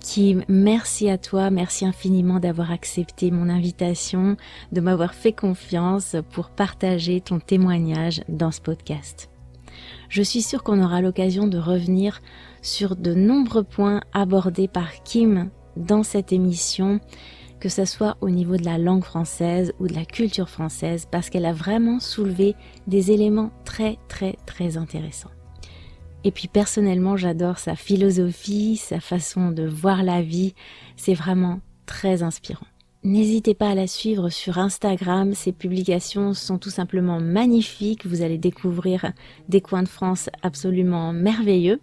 Kim, 0.03 0.45
merci 0.49 1.09
à 1.09 1.17
toi, 1.17 1.51
merci 1.51 1.87
infiniment 1.87 2.41
d'avoir 2.41 2.73
accepté 2.73 3.31
mon 3.31 3.49
invitation, 3.49 4.37
de 4.73 4.81
m'avoir 4.81 5.15
fait 5.15 5.33
confiance 5.33 6.17
pour 6.33 6.51
partager 6.51 7.21
ton 7.21 7.39
témoignage 7.39 8.23
dans 8.29 8.51
ce 8.51 8.61
podcast. 8.61 9.31
Je 10.09 10.23
suis 10.23 10.43
sûre 10.43 10.65
qu'on 10.65 10.83
aura 10.83 11.01
l'occasion 11.01 11.47
de 11.47 11.57
revenir 11.57 12.21
sur 12.63 12.97
de 12.97 13.15
nombreux 13.15 13.63
points 13.63 14.01
abordés 14.13 14.69
par 14.69 15.05
Kim 15.05 15.51
dans 15.77 16.03
cette 16.03 16.33
émission, 16.33 17.01
que 17.61 17.69
ce 17.69 17.85
soit 17.85 18.17
au 18.21 18.29
niveau 18.29 18.57
de 18.57 18.65
la 18.65 18.79
langue 18.79 19.05
française 19.05 19.73
ou 19.79 19.87
de 19.87 19.95
la 19.95 20.05
culture 20.05 20.51
française, 20.51 21.07
parce 21.11 21.31
qu'elle 21.31 21.47
a 21.47 21.53
vraiment 21.53 22.01
soulevé 22.01 22.57
des 22.89 23.13
éléments 23.13 23.53
très 23.65 23.99
très 24.09 24.37
très 24.47 24.77
intéressants. 24.77 25.31
Et 26.25 26.31
puis 26.31 26.49
personnellement, 26.49 27.17
j'adore 27.17 27.59
sa 27.59 27.75
philosophie, 27.75 28.77
sa 28.77 29.01
façon 29.01 29.51
de 29.51 29.65
voir 29.67 30.03
la 30.03 30.23
vie. 30.23 30.55
C'est 30.97 31.15
vraiment 31.15 31.61
très 31.87 32.23
inspirant. 32.23 32.67
N'hésitez 33.05 33.55
pas 33.55 33.71
à 33.71 33.75
la 33.75 33.89
suivre 33.89 34.29
sur 34.29 34.59
Instagram. 34.59 35.35
Ses 35.35 35.51
publications 35.51 36.35
sont 36.35 36.59
tout 36.59 36.71
simplement 36.71 37.21
magnifiques. 37.21 38.07
Vous 38.07 38.23
allez 38.23 38.39
découvrir 38.39 39.13
des 39.49 39.61
coins 39.61 39.83
de 39.83 39.89
France 39.89 40.31
absolument 40.43 41.13
merveilleux. 41.13 41.81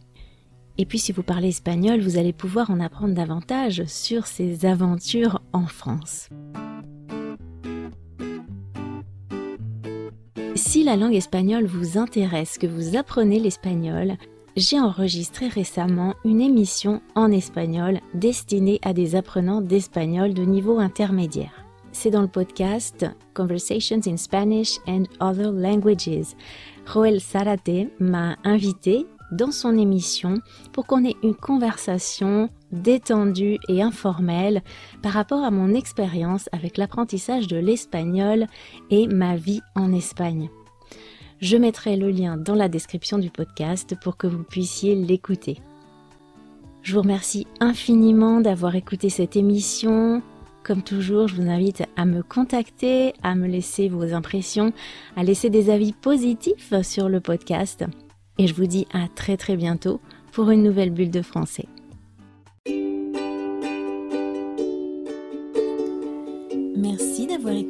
Et 0.78 0.86
puis 0.86 0.98
si 0.98 1.12
vous 1.12 1.24
parlez 1.24 1.50
espagnol, 1.50 2.00
vous 2.00 2.18
allez 2.18 2.32
pouvoir 2.32 2.72
en 2.72 2.80
apprendre 2.80 3.14
davantage 3.14 3.84
sur 3.86 4.28
ses 4.28 4.66
aventures 4.66 5.42
en 5.52 5.68
France. 5.68 6.30
Si 10.60 10.84
la 10.84 10.98
langue 10.98 11.16
espagnole 11.16 11.66
vous 11.66 11.98
intéresse, 11.98 12.58
que 12.58 12.68
vous 12.68 12.98
apprenez 12.98 13.40
l'espagnol, 13.40 14.18
j'ai 14.58 14.78
enregistré 14.78 15.48
récemment 15.48 16.16
une 16.26 16.42
émission 16.42 17.02
en 17.16 17.32
espagnol 17.32 18.02
destinée 18.14 18.78
à 18.84 18.92
des 18.92 19.16
apprenants 19.16 19.62
d'espagnol 19.62 20.34
de 20.34 20.44
niveau 20.44 20.78
intermédiaire. 20.78 21.64
C'est 21.94 22.12
dans 22.12 22.22
le 22.22 22.28
podcast 22.28 23.06
Conversations 23.34 24.02
in 24.06 24.18
Spanish 24.18 24.80
and 24.86 25.06
Other 25.22 25.54
Languages. 25.54 26.36
Joël 26.86 27.22
Sarate 27.22 27.88
m'a 28.02 28.36
invité 28.44 29.06
dans 29.32 29.52
son 29.52 29.78
émission 29.78 30.40
pour 30.74 30.86
qu'on 30.86 31.06
ait 31.06 31.16
une 31.24 31.36
conversation 31.36 32.50
détendue 32.72 33.58
et 33.68 33.82
informelle 33.82 34.62
par 35.02 35.14
rapport 35.14 35.44
à 35.44 35.52
mon 35.52 35.74
expérience 35.74 36.50
avec 36.52 36.78
l'apprentissage 36.78 37.48
de 37.48 37.58
l'espagnol 37.58 38.48
et 38.90 39.08
ma 39.08 39.36
vie 39.36 39.62
en 39.76 39.94
Espagne. 39.94 40.50
Je 41.42 41.56
mettrai 41.56 41.96
le 41.96 42.10
lien 42.10 42.36
dans 42.36 42.56
la 42.56 42.68
description 42.68 43.18
du 43.18 43.30
podcast 43.30 43.96
pour 44.02 44.18
que 44.18 44.28
vous 44.28 44.44
puissiez 44.44 44.96
l'écouter. 44.96 45.62
Je 46.82 46.94
vous 46.94 47.02
remercie 47.02 47.48
infiniment 47.60 48.42
d'avoir 48.42 48.76
écouté 48.76 49.10
cette 49.10 49.36
émission. 49.36 50.22
Comme 50.64 50.84
toujours, 50.84 51.28
je 51.28 51.36
vous 51.36 51.50
invite 51.50 51.84
à 51.96 52.06
me 52.06 52.24
contacter, 52.24 53.14
à 53.24 53.36
me 53.36 53.48
laisser 53.48 53.88
vos 53.88 54.14
impressions, 54.14 54.74
à 55.16 55.24
laisser 55.24 55.50
des 55.50 55.70
avis 55.70 55.94
positifs 55.94 56.74
sur 56.84 57.08
le 57.08 57.22
podcast. 57.22 57.86
Et 58.38 58.48
je 58.48 58.54
vous 58.54 58.68
dis 58.68 58.86
à 58.94 59.08
très 59.08 59.38
très 59.38 59.56
bientôt 59.56 60.02
pour 60.32 60.50
une 60.52 60.64
nouvelle 60.64 60.92
bulle 60.92 61.12
de 61.12 61.22
français. 61.22 61.68